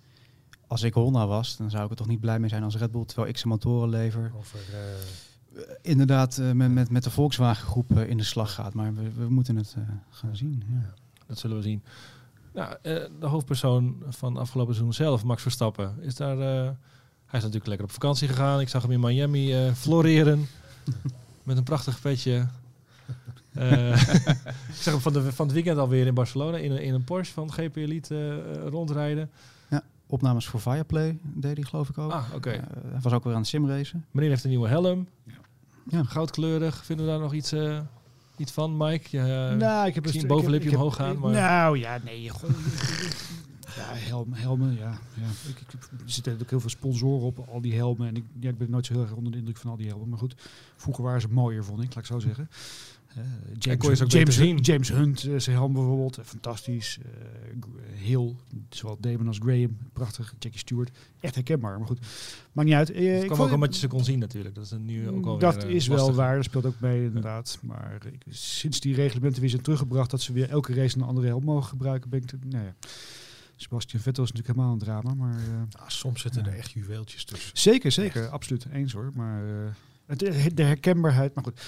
als 0.67 0.83
ik 0.83 0.95
Honda 0.95 1.27
was, 1.27 1.57
dan 1.57 1.71
zou 1.71 1.85
ik 1.85 1.91
er 1.91 1.97
toch 1.97 2.07
niet 2.07 2.21
blij 2.21 2.39
mee 2.39 2.49
zijn 2.49 2.63
als 2.63 2.77
Red 2.77 2.91
Bull, 2.91 3.05
terwijl 3.05 3.29
ik 3.29 3.37
zijn 3.37 3.49
motoren 3.49 3.89
lever, 3.89 4.33
over, 4.37 4.59
eh, 4.73 5.63
inderdaad 5.83 6.39
eh, 6.39 6.51
met, 6.53 6.71
met, 6.71 6.91
met 6.91 7.05
de 7.05 7.11
Volkswagen 7.11 7.67
groep 7.67 7.97
eh, 7.97 8.09
in 8.09 8.17
de 8.17 8.25
slag 8.25 8.55
gaat. 8.55 8.75
Maar 8.75 8.95
we, 8.95 9.11
we 9.13 9.29
moeten 9.29 9.57
het 9.57 9.75
eh, 9.79 9.83
gaan 10.11 10.37
zien. 10.37 10.63
Ja. 10.69 10.95
Dat 11.27 11.39
zullen 11.39 11.57
we 11.57 11.63
zien. 11.63 11.83
Nou, 12.55 12.77
eh, 12.83 13.05
de 13.21 13.27
hoofdpersoon 13.27 14.03
van 14.09 14.37
afgelopen 14.37 14.75
seizoen 14.75 14.95
zelf, 14.95 15.25
Max 15.25 15.43
Verstappen, 15.43 15.97
is 16.01 16.15
daar... 16.15 16.77
hij 17.33 17.41
is 17.41 17.47
natuurlijk 17.47 17.67
lekker 17.67 17.85
op 17.87 17.93
vakantie 17.93 18.29
gegaan. 18.29 18.61
Ik 18.61 18.69
zag 18.69 18.83
hem 18.83 18.91
in 18.91 19.01
Miami 19.01 19.55
eh, 19.55 19.73
floreren 19.73 20.47
met 21.43 21.57
een 21.57 21.63
prachtig 21.63 22.01
petje. 22.01 22.47
Eh, 23.53 23.91
ik 24.69 24.75
zag 24.81 24.93
hem 24.93 25.01
van, 25.01 25.13
de, 25.13 25.33
van 25.33 25.45
het 25.47 25.55
weekend 25.55 25.79
alweer 25.79 26.07
in 26.07 26.15
Barcelona 26.15 26.57
in 26.57 26.71
een, 26.71 26.83
in 26.83 26.95
een 26.95 27.05
Porsche 27.05 27.35
van 27.35 27.53
GP 27.53 27.77
Elite 27.77 28.43
eh, 28.63 28.69
rondrijden. 28.69 29.31
Opnames 30.07 30.47
voor 30.47 30.61
Fireplay 30.61 31.19
deed 31.23 31.57
hij 31.57 31.65
geloof 31.67 31.89
ik 31.89 31.99
ook. 31.99 32.13
Ah, 32.13 32.25
oké. 32.35 32.51
Hij 32.51 33.01
was 33.03 33.13
ook 33.13 33.25
weer 33.25 33.33
aan 33.33 33.39
het 33.41 33.49
simracen. 33.49 34.05
Meneer 34.11 34.31
heeft 34.31 34.45
een 34.45 34.51
nieuwe 34.51 34.69
helm. 34.69 35.07
Ja. 35.89 36.03
Goudkleurig. 36.03 36.85
Vinden 36.85 37.07
we 37.07 37.11
daar 37.13 37.21
nog 37.21 37.33
iets, 37.33 37.55
iets 38.37 38.53
van, 38.53 38.77
Mike? 38.77 39.07
Je, 39.11 39.19
eh, 39.51 39.57
nou, 39.57 39.87
ik 39.87 39.95
heb 39.95 40.07
zie 40.07 40.15
een 40.17 40.23
ik 40.23 40.29
bovenlipje 40.29 40.65
heb- 40.69 40.75
ik 40.79 40.83
omhoog 40.85 40.97
heb- 40.99 41.07
gaan, 41.07 41.19
maar- 41.19 41.31
Nou 41.33 41.79
ja, 41.79 41.99
nee. 42.05 42.29
goh, 42.29 42.51
ja, 43.83 43.95
helm, 43.95 44.33
helmen, 44.33 44.73
ja. 44.75 44.99
ja. 45.15 45.27
Ik, 45.49 45.61
ik, 45.61 45.73
er 45.73 45.79
zitten 46.05 46.23
natuurlijk 46.33 46.51
heel 46.51 46.61
veel 46.61 46.71
sponsoren 46.71 47.27
op, 47.27 47.39
al 47.53 47.61
die 47.61 47.75
helmen. 47.75 48.09
En 48.09 48.17
ik, 48.17 48.25
ja, 48.41 48.49
ik 48.49 48.59
ben 48.59 48.71
nooit 48.71 48.87
zo 48.87 48.93
heel 48.93 49.03
erg 49.03 49.13
onder 49.15 49.33
de 49.33 49.39
indruk 49.39 49.57
van 49.57 49.71
al 49.71 49.77
die 49.77 49.87
helmen. 49.89 50.09
Maar 50.09 50.19
goed, 50.19 50.35
vroeger 50.77 51.05
waren 51.05 51.21
ze 51.21 51.29
mooier, 51.29 51.65
vond 51.65 51.83
ik, 51.83 51.89
laat 51.95 51.99
ik 51.99 52.05
zo 52.11 52.19
zeggen. 52.19 52.49
Eh, 53.17 53.23
James, 53.59 54.03
ook 54.03 54.11
James, 54.11 54.35
zien. 54.37 54.57
James 54.59 54.89
Hunt, 54.89 55.25
eh, 55.25 55.39
zijn 55.39 55.57
helm 55.57 55.73
bijvoorbeeld, 55.73 56.19
eh, 56.19 56.25
fantastisch. 56.25 56.99
G- 57.61 58.01
Hill, 58.05 58.35
zowel 58.69 58.97
Damon 59.01 59.27
als 59.27 59.39
Graham, 59.39 59.77
prachtig. 59.93 60.35
Jackie 60.39 60.59
Stewart, 60.61 60.91
echt 61.21 61.35
herkenbaar. 61.35 61.79
Maar 61.79 61.87
goed, 61.87 61.99
maakt 62.53 62.69
niet 62.69 62.77
uit. 62.77 62.89
Het 62.89 62.97
ik 62.97 63.21
kwam 63.25 63.37
vond- 63.37 63.49
ook 63.49 63.55
omdat 63.55 63.75
je 63.75 63.81
ze 63.81 63.87
kon 63.89 64.05
zien 64.05 64.19
natuurlijk. 64.19 64.55
Dat 64.55 64.65
is 64.65 64.71
nu 64.81 65.09
ook 65.09 65.27
al 65.27 65.39
dat 65.39 65.65
is 65.65 65.87
wel 65.87 66.13
waar, 66.15 66.35
dat 66.37 66.45
speelt 66.45 66.67
ook 66.67 66.81
mee 66.81 67.05
inderdaad. 67.05 67.59
Maar 67.63 67.99
ik, 68.13 68.23
sinds 68.35 68.81
die 68.81 68.95
reglementen 68.95 69.41
weer 69.41 69.51
zijn 69.51 69.63
teruggebracht, 69.63 70.11
dat 70.11 70.21
ze 70.21 70.33
weer 70.33 70.49
elke 70.51 70.75
race 70.75 70.97
een 70.99 71.05
andere 71.05 71.27
helm 71.27 71.45
mogen 71.45 71.69
gebruiken, 71.69 72.11
ben 72.11 72.21
ik... 72.21 72.27
te- 72.27 72.39
Nou 72.45 72.65
ja. 72.65 72.75
Sebastian 73.57 74.03
Vettel 74.03 74.25
is 74.25 74.33
natuurlijk 74.33 74.57
helemaal 74.59 74.73
een 74.73 74.79
drama, 74.85 75.15
maar... 75.15 75.37
eh, 75.39 75.81
ah, 75.83 75.89
soms 75.89 76.21
zitten 76.21 76.47
er 76.47 76.57
echt 76.59 76.71
juweeltjes 76.71 77.25
tussen. 77.25 77.51
zeker, 77.53 77.93
zeker, 77.93 78.29
absoluut 78.29 78.67
eens 78.73 78.93
hoor. 78.93 79.11
Maar 79.15 79.45
eh, 79.45 79.53
het, 80.07 80.57
de 80.57 80.63
herkenbaarheid, 80.63 81.35
maar 81.35 81.45
goed. 81.45 81.61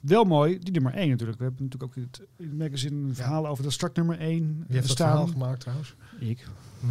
Wel 0.00 0.24
mooi, 0.24 0.58
die 0.58 0.72
nummer 0.72 0.94
1 0.94 1.08
natuurlijk. 1.08 1.38
We 1.38 1.44
hebben 1.44 1.64
natuurlijk 1.64 1.92
ook 1.92 1.96
in 1.96 2.08
het, 2.10 2.22
in 2.36 2.48
het 2.48 2.58
magazine 2.58 3.08
een 3.08 3.14
verhaal 3.14 3.46
over 3.46 3.64
de 3.64 3.70
start 3.70 3.96
nummer 3.96 4.18
1 4.18 4.64
Wie 4.66 4.76
heeft 4.76 4.88
dat 4.88 4.96
verhaal 4.96 5.26
gemaakt 5.26 5.60
trouwens? 5.60 5.94
Ik. 6.18 6.46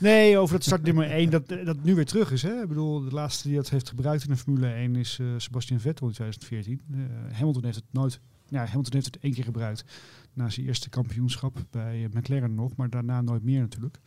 nee, 0.00 0.38
over 0.38 0.54
het 0.54 0.64
start 0.64 0.82
nummer 0.82 1.10
1, 1.10 1.30
dat, 1.30 1.48
dat 1.48 1.82
nu 1.82 1.94
weer 1.94 2.06
terug 2.06 2.32
is. 2.32 2.42
Hè? 2.42 2.62
Ik 2.62 2.68
bedoel, 2.68 3.00
de 3.00 3.10
laatste 3.14 3.48
die 3.48 3.56
dat 3.56 3.70
heeft 3.70 3.88
gebruikt 3.88 4.22
in 4.24 4.30
de 4.30 4.36
Formule 4.36 4.72
1 4.72 4.96
is 4.96 5.18
eh, 5.20 5.26
Sebastian 5.36 5.80
Vettel 5.80 6.06
in 6.06 6.12
2014. 6.12 6.80
Eh, 6.92 7.36
Hamilton 7.36 7.64
heeft 7.64 7.76
het 7.76 7.84
nooit... 7.90 8.20
Ja, 8.48 8.66
Hamilton 8.66 8.92
heeft 8.94 9.06
het 9.06 9.18
één 9.18 9.34
keer 9.34 9.44
gebruikt 9.44 9.84
na 10.34 10.50
zijn 10.50 10.66
eerste 10.66 10.88
kampioenschap 10.88 11.64
bij 11.70 12.08
McLaren 12.12 12.54
nog, 12.54 12.76
maar 12.76 12.90
daarna 12.90 13.20
nooit 13.20 13.42
meer 13.42 13.60
natuurlijk. 13.60 13.98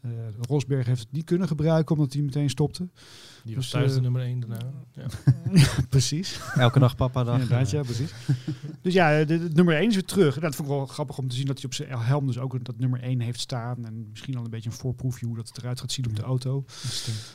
Eh, 0.00 0.10
Rosberg 0.40 0.86
heeft 0.86 1.00
het 1.00 1.12
niet 1.12 1.24
kunnen 1.24 1.48
gebruiken 1.48 1.96
omdat 1.96 2.12
hij 2.12 2.22
meteen 2.22 2.50
stopte. 2.50 2.88
Die 3.44 3.54
was 3.54 3.64
Dus, 3.64 3.72
thuis 3.72 3.90
de 3.90 3.96
eh, 3.96 4.02
nummer 4.02 4.22
1 4.22 4.40
daarna. 4.40 4.58
Ja. 4.92 5.06
precies. 5.88 6.40
Elke 6.54 6.78
dag 6.78 6.96
papa 6.96 7.24
dag. 7.24 7.34
Inderdaad, 7.34 7.70
ja, 7.70 7.82
precies. 7.82 8.12
dus 8.82 8.92
ja, 8.92 9.24
de, 9.24 9.38
de 9.38 9.50
nummer 9.54 9.74
1 9.76 9.88
is 9.88 9.94
weer 9.94 10.04
terug. 10.04 10.34
En 10.36 10.40
dat 10.40 10.54
vond 10.54 10.68
ik 10.68 10.74
wel 10.74 10.86
grappig 10.86 11.18
om 11.18 11.28
te 11.28 11.36
zien 11.36 11.46
dat 11.46 11.56
hij 11.56 11.64
op 11.64 11.74
zijn 11.74 11.88
helm 11.98 12.26
dus 12.26 12.38
ook 12.38 12.64
dat 12.64 12.78
nummer 12.78 13.00
1 13.02 13.20
heeft 13.20 13.40
staan. 13.40 13.86
En 13.86 14.06
misschien 14.10 14.36
al 14.36 14.44
een 14.44 14.50
beetje 14.50 14.70
een 14.70 14.76
voorproefje 14.76 15.26
hoe 15.26 15.36
dat 15.36 15.48
het 15.48 15.58
eruit 15.58 15.80
gaat 15.80 15.92
zien 15.92 16.06
op 16.06 16.16
de 16.16 16.22
auto. 16.22 16.64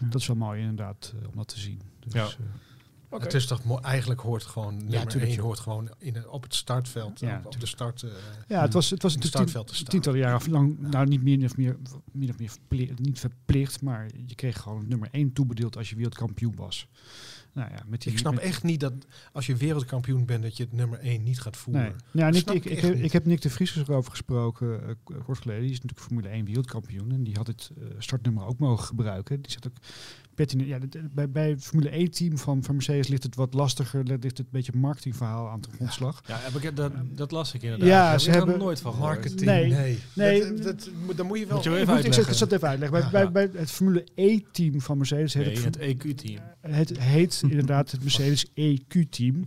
Dat 0.10 0.21
is 0.21 0.27
wel 0.27 0.36
mooi 0.36 0.60
inderdaad 0.62 1.13
eh, 1.21 1.27
om 1.27 1.36
dat 1.36 1.47
te 1.47 1.60
zien. 1.60 1.81
Dus, 1.99 2.13
Ja. 2.13 2.27
Het 3.19 3.34
is 3.34 3.45
toch 3.45 3.82
eigenlijk 3.82 4.19
hoort 4.21 4.43
gewoon 4.43 4.76
nummer 4.78 5.00
tuurlijk, 5.08 5.24
1 5.24 5.34
joh. 5.36 5.43
hoort 5.45 5.60
gewoon 5.60 5.89
in 5.97 6.15
het, 6.15 6.28
op 6.28 6.43
het 6.43 6.56
startveld, 6.56 7.19
Ja, 7.19 7.38
op, 7.38 7.45
op 7.45 7.60
de 7.60 7.65
start. 7.65 8.04
eh, 8.04 8.10
ja, 8.47 8.62
het 8.62 8.74
was, 8.74 8.89
het 8.89 9.02
was 9.02 9.13
in 9.15 9.19
het 9.21 9.24
natuurlijk 9.34 9.34
startveld 9.34 9.67
te 9.67 9.76
staan. 9.76 9.88
tientallen 9.89 10.19
jaren 10.19 10.52
lang, 10.52 10.80
nou 10.80 11.08
niet 11.08 11.24
meer 11.24 11.45
of 11.45 11.58
meer, 11.58 11.78
min 12.12 12.30
of 12.30 12.38
meer 12.39 12.50
verplicht, 12.50 13.00
niet 13.00 13.19
verplicht, 13.19 13.82
maar 13.82 14.10
je 14.26 14.36
kreeg 14.36 14.60
gewoon 14.60 14.88
nummer 14.88 15.08
1 15.12 15.34
toebedeeld 15.34 15.78
als 15.78 15.89
je 15.89 15.95
wereldkampioen 15.95 16.56
was. 16.56 16.88
Nou 17.54 17.69
ja, 17.71 17.84
met 17.88 18.02
die, 18.02 18.12
Ik 18.12 18.17
snap 18.17 18.34
met- 18.34 18.43
echt 18.43 18.63
niet 18.63 18.80
dat 18.80 18.93
als 19.34 19.45
je 19.45 19.56
wereldkampioen 19.56 20.26
bent 20.26 20.43
dat 20.43 20.58
je 20.58 20.63
het 20.63 20.71
nummer 20.74 21.00
1 21.00 21.24
niet 21.24 21.39
gaat 21.41 21.58
voeren. 21.58 21.82
Nee. 21.84 21.91
Ja, 22.24 22.32
Dat 22.32 22.45
Nick, 22.45 22.65
ik, 22.65 22.71
ik 22.71 22.80
heb, 22.80 22.93
niet. 22.93 23.04
ik 23.04 23.12
heb 23.12 23.26
Nick 23.26 23.41
de 23.41 23.50
Vries 23.50 23.76
erover 23.76 24.12
gesproken 24.12 24.88
eh, 24.88 24.95
kort 25.24 25.38
geleden. 25.39 25.62
Die 25.62 25.71
is 25.71 25.82
natuurlijk 25.82 26.08
Formule 26.08 26.28
1 26.30 26.45
wereldkampioen. 26.45 27.12
En 27.12 27.24
die 27.24 27.36
had 27.36 27.47
het 27.47 27.71
eh, 27.78 27.84
startnummer 27.97 28.45
ook 28.45 28.60
mogen 28.60 28.86
gebruiken. 28.86 29.41
Die 29.41 29.52
zegt 29.52 29.67
ook 29.67 29.76
pertinent. 30.36 30.70
Ja, 30.70 30.78
bij, 31.12 31.30
bij 31.30 31.50
het 31.50 31.63
Formule 31.63 31.89
1 31.89 32.12
team 32.12 32.38
van, 32.38 32.63
van 32.63 32.76
Mercedes 32.76 33.08
ligt 33.08 33.24
het 33.24 33.36
wat 33.36 33.54
lastiger. 33.54 34.04
Ligt 34.04 34.24
het 34.24 34.39
een 34.39 34.46
beetje 34.52 34.74
een 34.74 34.80
marketingverhaal 34.80 35.50
aan 35.50 35.62
de 35.62 35.67
grondslag. 35.76 36.22
Ja, 36.28 36.38
heb 36.41 36.63
ik, 36.63 36.76
dat, 36.76 36.91
dat 37.15 37.32
las 37.32 37.54
ik 37.54 37.62
inderdaad. 37.63 37.88
Ja, 37.88 38.17
ze 38.17 38.28
ik 38.28 38.32
er 38.34 38.38
hebben- 38.39 38.60
nooit 38.60 38.82
van 38.82 38.94
gehoord. 38.94 39.13
Marketing, 39.13 39.41
Nee. 39.50 39.70
nee. 39.72 40.00
Nee. 40.13 40.39
Dat, 40.54 40.63
dat, 40.63 40.89
moet- 41.06 41.17
dan 41.17 41.26
moet 41.26 41.39
je 41.39 41.46
wel... 41.46 41.56
Moet 41.56 41.63
je 41.63 41.70
Ik, 41.70 41.76
even 41.76 41.88
moet, 41.96 42.06
ik, 42.06 42.15
ik 42.15 42.39
het 42.39 42.52
even 42.52 42.67
uitleggen. 42.67 43.10
Bij, 43.12 43.22
Ja. 43.22 43.32
bij, 43.32 43.48
bij 43.50 43.60
het 43.62 43.72
Formule 43.72 44.06
E-team 44.15 44.82
van 44.82 44.98
Mercedes 44.98 45.34
heet 45.34 45.46
Nee, 45.46 45.56
het, 45.56 45.63
het 45.63 45.78
EQ-team. 46.06 46.39
het 46.62 47.00
heet 47.00 47.41
inderdaad 47.50 47.91
het 47.91 48.02
Mercedes 48.02 48.46
EQ-team. 48.54 49.46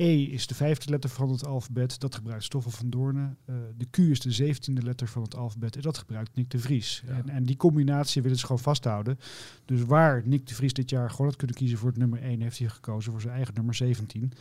E 0.00 0.22
is 0.22 0.46
de 0.46 0.54
vijfde 0.54 0.90
letter 0.90 1.10
van 1.10 1.30
het 1.30 1.46
alfabet, 1.46 2.00
dat 2.00 2.14
gebruikt 2.14 2.44
Stoffel 2.44 2.70
van 2.70 2.90
Doornen. 2.90 3.36
Eh, 3.44 3.54
de 3.76 3.86
Q 3.90 3.98
is 3.98 4.20
de 4.20 4.32
zeventiende 4.32 4.82
letter 4.82 5.08
van 5.08 5.22
het 5.22 5.36
alfabet 5.36 5.76
en 5.76 5.82
dat 5.82 5.98
gebruikt 5.98 6.34
Nick 6.34 6.50
de 6.50 6.58
Vries. 6.58 7.02
Ja. 7.06 7.12
En, 7.12 7.28
en 7.28 7.44
die 7.44 7.56
combinatie 7.56 8.22
willen 8.22 8.38
ze 8.38 8.46
gewoon 8.46 8.62
vasthouden. 8.62 9.18
Dus 9.64 9.82
waar 9.82 10.22
Nick 10.24 10.46
de 10.46 10.54
Vries 10.54 10.72
dit 10.72 10.90
jaar 10.90 11.10
gewoon 11.10 11.26
had 11.26 11.36
kunnen 11.36 11.56
kiezen 11.56 11.78
voor 11.78 11.88
het 11.88 11.98
nummer 11.98 12.22
1, 12.22 12.40
heeft 12.40 12.58
hij 12.58 12.68
gekozen 12.68 13.12
voor 13.12 13.20
zijn 13.20 13.34
eigen 13.34 13.54
nummer 13.54 13.74
17. 13.74 14.32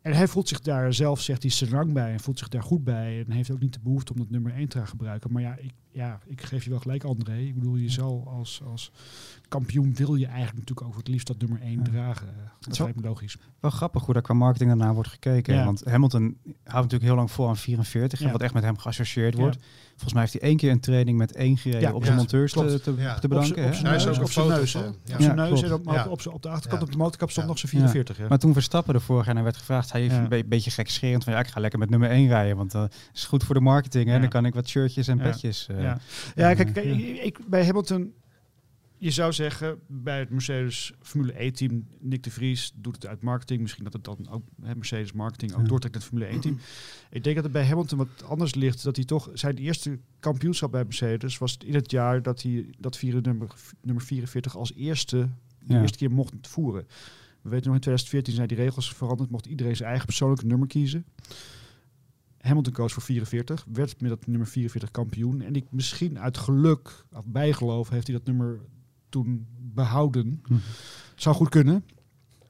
En 0.00 0.12
hij 0.12 0.28
voelt 0.28 0.48
zich 0.48 0.60
daar 0.60 0.94
zelf, 0.94 1.20
zegt 1.20 1.42
hij, 1.42 1.50
serang 1.50 1.92
bij 1.92 2.12
en 2.12 2.20
voelt 2.20 2.38
zich 2.38 2.48
daar 2.48 2.62
goed 2.62 2.84
bij. 2.84 3.24
En 3.24 3.30
heeft 3.32 3.50
ook 3.50 3.60
niet 3.60 3.72
de 3.72 3.80
behoefte 3.82 4.12
om 4.12 4.18
dat 4.18 4.30
nummer 4.30 4.52
1 4.52 4.68
te 4.68 4.78
gaan 4.78 4.88
gebruiken. 4.88 5.32
Maar 5.32 5.42
ja, 5.42 5.56
ik, 5.56 5.72
ja, 5.96 6.18
ik 6.26 6.42
geef 6.42 6.64
je 6.64 6.70
wel 6.70 6.78
gelijk, 6.78 7.04
André. 7.04 7.36
Ik 7.38 7.54
bedoel, 7.54 7.76
je 7.76 7.90
zal 7.90 8.32
als, 8.38 8.60
als 8.70 8.90
kampioen 9.48 9.94
wil 9.94 10.14
je 10.14 10.26
eigenlijk 10.26 10.58
natuurlijk 10.58 10.86
ook 10.86 10.96
het 10.96 11.08
liefst 11.08 11.26
dat 11.26 11.38
nummer 11.40 11.60
1 11.60 11.72
Ja. 11.72 11.82
dragen. 11.82 12.26
Dat 12.60 12.76
Zo- 12.76 12.82
lijkt 12.82 13.00
me 13.00 13.06
logisch. 13.06 13.36
Wel 13.60 13.70
grappig 13.70 14.04
hoe 14.04 14.14
daar 14.14 14.22
qua 14.22 14.34
marketing 14.34 14.70
daarna 14.70 14.94
wordt 14.94 15.08
gekeken. 15.08 15.54
Ja. 15.54 15.64
Want 15.64 15.84
Hamilton 15.84 16.22
houdt 16.44 16.64
natuurlijk 16.64 17.02
heel 17.02 17.14
lang 17.14 17.30
vol 17.30 17.48
aan 17.48 17.56
44. 17.56 18.20
En 18.20 18.32
wat 18.32 18.42
echt 18.42 18.54
met 18.54 18.62
hem 18.62 18.78
geassocieerd 18.78 19.34
Ja. 19.34 19.40
wordt. 19.40 19.56
Volgens 19.90 20.12
mij 20.12 20.22
heeft 20.22 20.32
hij 20.32 20.42
één 20.42 20.56
keer 20.56 20.70
een 20.70 20.80
training 20.80 21.18
met 21.18 21.32
één 21.32 21.56
gereden 21.56 21.80
Ja, 21.80 21.92
op 21.92 21.98
ja, 22.00 22.04
zijn 22.04 22.16
monteurs 22.16 22.52
te, 22.52 22.80
te, 22.80 22.94
Ja. 22.96 23.18
te 23.18 23.28
bedanken. 23.28 23.64
Op 23.64 23.70
hè? 23.70 23.72
zijn 23.74 23.84
neus, 23.92 24.06
ook 24.06 24.22
op 24.24 24.30
zijn 24.30 24.48
neus, 24.48 24.72
van. 24.72 24.80
hè? 24.80 24.86
Ja. 24.86 24.92
Op 24.92 25.20
zijn 25.22 25.22
Ja, 25.22 25.34
neus 25.48 25.62
en 25.62 25.72
op, 25.72 25.86
op, 26.08 26.26
op 26.32 26.42
de 26.42 26.48
achterkant 26.48 26.80
Ja. 26.80 26.86
op 26.86 26.92
de 26.92 26.98
motorkap 26.98 27.30
stond 27.30 27.46
Ja. 27.46 27.52
nog 27.52 27.58
zijn 27.60 27.72
44. 27.72 28.16
hè? 28.16 28.28
Maar 28.28 28.38
toen 28.38 28.52
Verstappen 28.52 28.94
er 28.94 29.00
vorig 29.00 29.24
jaar 29.26 29.34
naar 29.34 29.44
werd 29.44 29.56
gevraagd, 29.56 29.92
hij 29.92 30.00
heeft 30.00 30.14
Ja. 30.14 30.22
een 30.22 30.28
be- 30.28 30.44
beetje 30.46 30.70
gekscherend 30.70 31.24
van 31.24 31.32
ja, 31.32 31.38
ik 31.38 31.46
ga 31.46 31.60
lekker 31.60 31.78
met 31.78 31.90
nummer 31.90 32.10
1 32.10 32.28
rijden, 32.28 32.56
want 32.56 32.70
dat 32.70 32.94
is 33.14 33.24
goed 33.24 33.44
voor 33.44 33.54
de 33.54 33.60
marketing. 33.60 34.06
Hè? 34.06 34.14
Ja. 34.14 34.20
Dan 34.20 34.28
kan 34.28 34.44
ik 34.44 34.54
wat 34.54 34.68
shirtjes 34.68 35.08
en 35.08 35.16
Ja. 35.16 35.22
petjes. 35.22 35.66
Ja. 35.86 35.98
ja, 36.34 36.54
kijk, 36.54 36.76
ik, 36.76 37.18
ik- 37.22 37.48
bij 37.48 37.64
Hamilton, 37.66 38.12
je 38.98 39.10
zou 39.10 39.32
zeggen, 39.32 39.78
bij 39.86 40.18
het 40.18 40.30
Mercedes 40.30 40.92
Formule 41.02 41.42
E-team, 41.44 41.86
Nick 42.00 42.22
de 42.22 42.30
Vries 42.30 42.72
doet 42.74 42.94
het 42.94 43.06
uit 43.06 43.22
marketing. 43.22 43.60
Misschien 43.60 43.84
dat 43.84 43.92
het 43.92 44.04
dan 44.04 44.28
ook 44.30 44.42
hè, 44.62 44.74
Mercedes 44.74 45.12
marketing 45.12 45.52
ook 45.52 45.60
Ja. 45.60 45.66
doortrekt 45.66 45.94
naar 45.94 46.02
het 46.04 46.12
Formule 46.12 46.36
1-team. 46.38 46.58
ik 47.10 47.24
denk 47.24 47.34
dat 47.34 47.44
het 47.44 47.52
bij 47.52 47.66
Hamilton 47.66 47.98
wat 47.98 48.22
anders 48.24 48.54
ligt. 48.54 48.82
Dat 48.82 48.96
hij 48.96 49.04
toch 49.04 49.30
zijn 49.34 49.56
eerste 49.56 49.98
kampioenschap 50.20 50.70
bij 50.70 50.84
Mercedes 50.84 51.38
was 51.38 51.56
in 51.64 51.74
het 51.74 51.90
jaar 51.90 52.22
dat 52.22 52.42
hij 52.42 52.74
dat 52.78 52.96
vierde 52.96 53.20
nummer, 53.20 53.48
nummer 53.82 54.04
44 54.04 54.56
als 54.56 54.74
eerste 54.74 55.28
de 55.58 55.72
Ja. 55.74 55.80
eerste 55.80 55.98
keer 55.98 56.10
mocht 56.10 56.32
voeren. 56.40 56.86
We 57.42 57.48
weten 57.52 57.66
nog 57.66 57.74
in 57.74 57.80
2014 57.80 58.34
zijn 58.34 58.48
die 58.48 58.56
regels 58.56 58.94
veranderd. 58.94 59.30
Mocht 59.30 59.46
iedereen 59.46 59.76
zijn 59.76 59.88
eigen 59.88 60.06
persoonlijke 60.06 60.46
nummer 60.46 60.68
kiezen. 60.68 61.04
Hamilton 62.40 62.72
koos 62.72 62.92
voor 62.92 63.02
44, 63.02 63.66
werd 63.72 64.00
met 64.00 64.10
dat 64.10 64.26
nummer 64.26 64.46
44 64.46 64.90
kampioen. 64.90 65.40
En 65.42 65.54
ik 65.54 65.64
misschien 65.70 66.18
uit 66.18 66.38
geluk 66.38 67.04
of 67.12 67.24
bijgeloof 67.24 67.88
heeft 67.88 68.06
hij 68.06 68.16
dat 68.16 68.26
nummer 68.26 68.60
toen 69.08 69.46
behouden. 69.58 70.40
Hm. 70.46 70.54
Zou 71.14 71.34
goed 71.36 71.48
kunnen. 71.48 71.84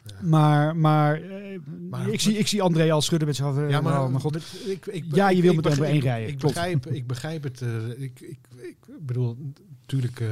Ja. 0.05 0.15
Maar, 0.23 0.77
maar, 0.77 1.23
eh, 1.23 1.59
Maar- 1.91 2.09
ik, 2.09 2.21
zie, 2.21 2.39
ik 2.39 2.47
zie 2.47 2.63
André 2.63 2.93
al 2.93 3.03
schudden 3.03 3.29
met 3.29 3.37
zijn. 3.37 3.69
Ja, 3.69 3.81
maar, 3.81 4.03
oh 4.03 4.09
mijn 4.09 4.21
god. 4.21 4.37
ik, 4.67 4.87
ik, 4.87 5.05
Ja, 5.15 5.29
je 5.31 5.43
wil 5.43 5.55
met 5.55 5.65
nummer 5.65 5.89
één 5.89 6.01
rijden, 6.01 6.29
Ik 6.29 6.39
begrijp, 6.39 6.87
ik 6.87 7.07
begrijp 7.07 7.43
het. 7.43 7.63
eh, 7.63 7.89
ik, 7.89 8.21
ik, 8.21 8.39
ik 8.57 8.77
bedoel, 9.01 9.37
natuurlijk, 9.81 10.21
eh, 10.21 10.29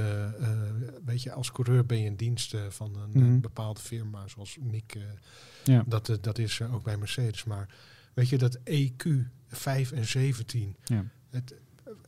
weet 1.04 1.22
je, 1.22 1.32
als 1.32 1.52
coureur 1.52 1.86
ben 1.86 1.98
je 1.98 2.04
in 2.04 2.16
dienst 2.16 2.56
van 2.68 2.96
een 3.14 3.22
Mhm. 3.22 3.40
bepaalde 3.40 3.80
firma, 3.80 4.28
zoals 4.28 4.56
Nick. 4.60 4.98
Ja. 5.64 5.84
dat, 5.86 6.18
dat 6.20 6.38
is 6.38 6.62
ook 6.62 6.82
bij 6.82 6.96
Mercedes. 6.96 7.44
Maar 7.44 7.68
weet 8.14 8.28
je, 8.28 8.38
dat 8.38 8.58
EQ 8.64 9.08
5 9.54 9.92
en 9.92 10.04
17. 10.04 10.76
Ja. 10.84 11.04
Het, 11.30 11.54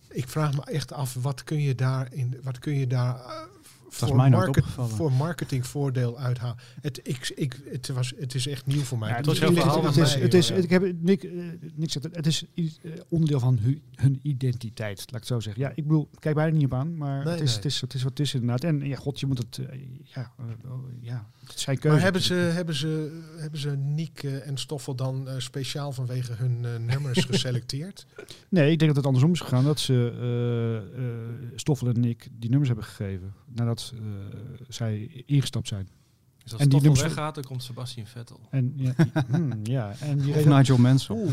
ik 0.08 0.28
vraag 0.28 0.54
me 0.54 0.62
echt 0.64 0.92
af, 0.92 1.14
wat 1.14 1.44
kun 1.44 1.60
je 1.60 1.74
daar, 1.74 2.12
in, 2.12 2.40
wat 2.42 2.58
kun 2.58 2.78
je 2.78 2.86
daar 2.86 3.14
eh, 3.14 3.42
voor, 3.96 4.16
mij 4.16 4.30
market, 4.30 4.56
opgevallen. 4.56 4.90
voor 4.90 5.12
marketingvoordeel 5.12 6.18
uithalen? 6.18 6.56
Het, 6.80 7.00
ik, 7.02 7.32
ik, 7.34 7.60
het, 7.70 7.88
was, 7.88 8.12
het 8.18 8.34
is 8.34 8.46
echt 8.46 8.66
nieuw 8.66 8.80
voor 8.80 8.98
mij. 8.98 9.08
Ja, 9.08 9.16
het 9.16 9.26
was 9.26 9.34
is 9.96 10.14
het 10.14 10.34
is, 10.34 10.48
het 10.48 10.64
ik 10.64 10.70
heb 10.70 10.92
Nick, 11.00 11.22
eh, 11.24 11.30
Nick 11.74 11.90
zegt 11.90 12.04
het, 12.04 12.16
het 12.16 12.26
is 12.26 12.44
eh, 12.54 12.90
onderdeel 13.08 13.40
van 13.40 13.58
hu- 13.58 13.80
hun 13.94 14.18
identiteit, 14.22 14.98
laat 14.98 15.06
ik 15.08 15.14
het 15.14 15.26
zo 15.26 15.40
zeggen. 15.40 15.62
Ja, 15.62 15.68
ik 15.74 15.82
bedoel, 15.86 16.08
kijk 16.18 16.34
bijna 16.34 16.56
niet 16.56 16.64
op 16.64 16.74
aan, 16.74 16.96
maar 16.96 17.24
Nee, 17.24 17.32
het, 17.32 17.42
is, 17.42 17.46
nee. 17.46 17.56
het, 17.56 17.64
is, 17.64 17.80
het 17.80 17.94
is 17.94 18.02
wat 18.02 18.10
het 18.10 18.20
is 18.20 18.34
inderdaad. 18.34 18.64
En 18.64 18.80
ja, 18.86 18.96
god, 18.96 19.20
je 19.20 19.26
moet 19.26 19.38
het, 19.38 19.58
eh, 19.58 19.78
ja, 20.04 20.32
eh, 20.38 20.70
oh, 20.70 20.78
ja, 21.00 21.30
het 21.40 21.54
is 21.56 21.62
zijn 21.62 21.78
keuze. 21.78 21.96
Maar 21.96 22.04
hebben 22.04 22.22
ze, 22.22 22.34
hebben 22.34 22.74
ze, 22.74 23.20
hebben 23.36 23.60
ze 23.60 23.70
Niek 23.70 24.22
eh, 24.22 24.46
en 24.48 24.56
Stoffel 24.58 24.94
dan 24.94 25.28
eh, 25.28 25.34
speciaal 25.38 25.92
vanwege 25.92 26.32
hun 26.32 26.64
eh, 26.64 26.70
nummers 26.94 27.24
geselecteerd? 27.30 28.06
Nee, 28.48 28.70
ik 28.70 28.78
denk 28.78 28.86
dat 28.86 28.96
het 28.96 29.06
andersom 29.06 29.32
is 29.32 29.40
gegaan. 29.40 29.64
Dat 29.64 29.80
ze 29.80 30.12
eh, 30.20 31.04
eh, 31.04 31.20
Stoffel 31.54 31.88
en 31.88 32.00
Nick 32.00 32.28
die 32.32 32.48
nummers 32.50 32.68
hebben 32.68 32.86
gegeven. 32.86 33.34
Nadat 33.54 33.85
eh, 33.92 33.98
zij 34.68 35.22
ingestapt 35.26 35.68
zijn. 35.68 35.88
Dus 36.42 36.52
als 36.52 36.62
En 36.62 36.68
die 36.68 36.80
nummers- 36.80 37.02
weggaat, 37.02 37.34
dan 37.34 37.44
komt 37.44 37.62
Sebastian 37.62 38.06
Vettel. 38.06 38.40
En 38.50 38.72
ja, 38.76 38.94
hmm, 39.30 39.52
ja, 39.62 39.92
en 40.00 40.18
die 40.18 40.28
Of 40.30 40.34
reden- 40.36 40.56
Nigel 40.56 40.76
Mansell. 40.78 41.16
Oeh, 41.16 41.32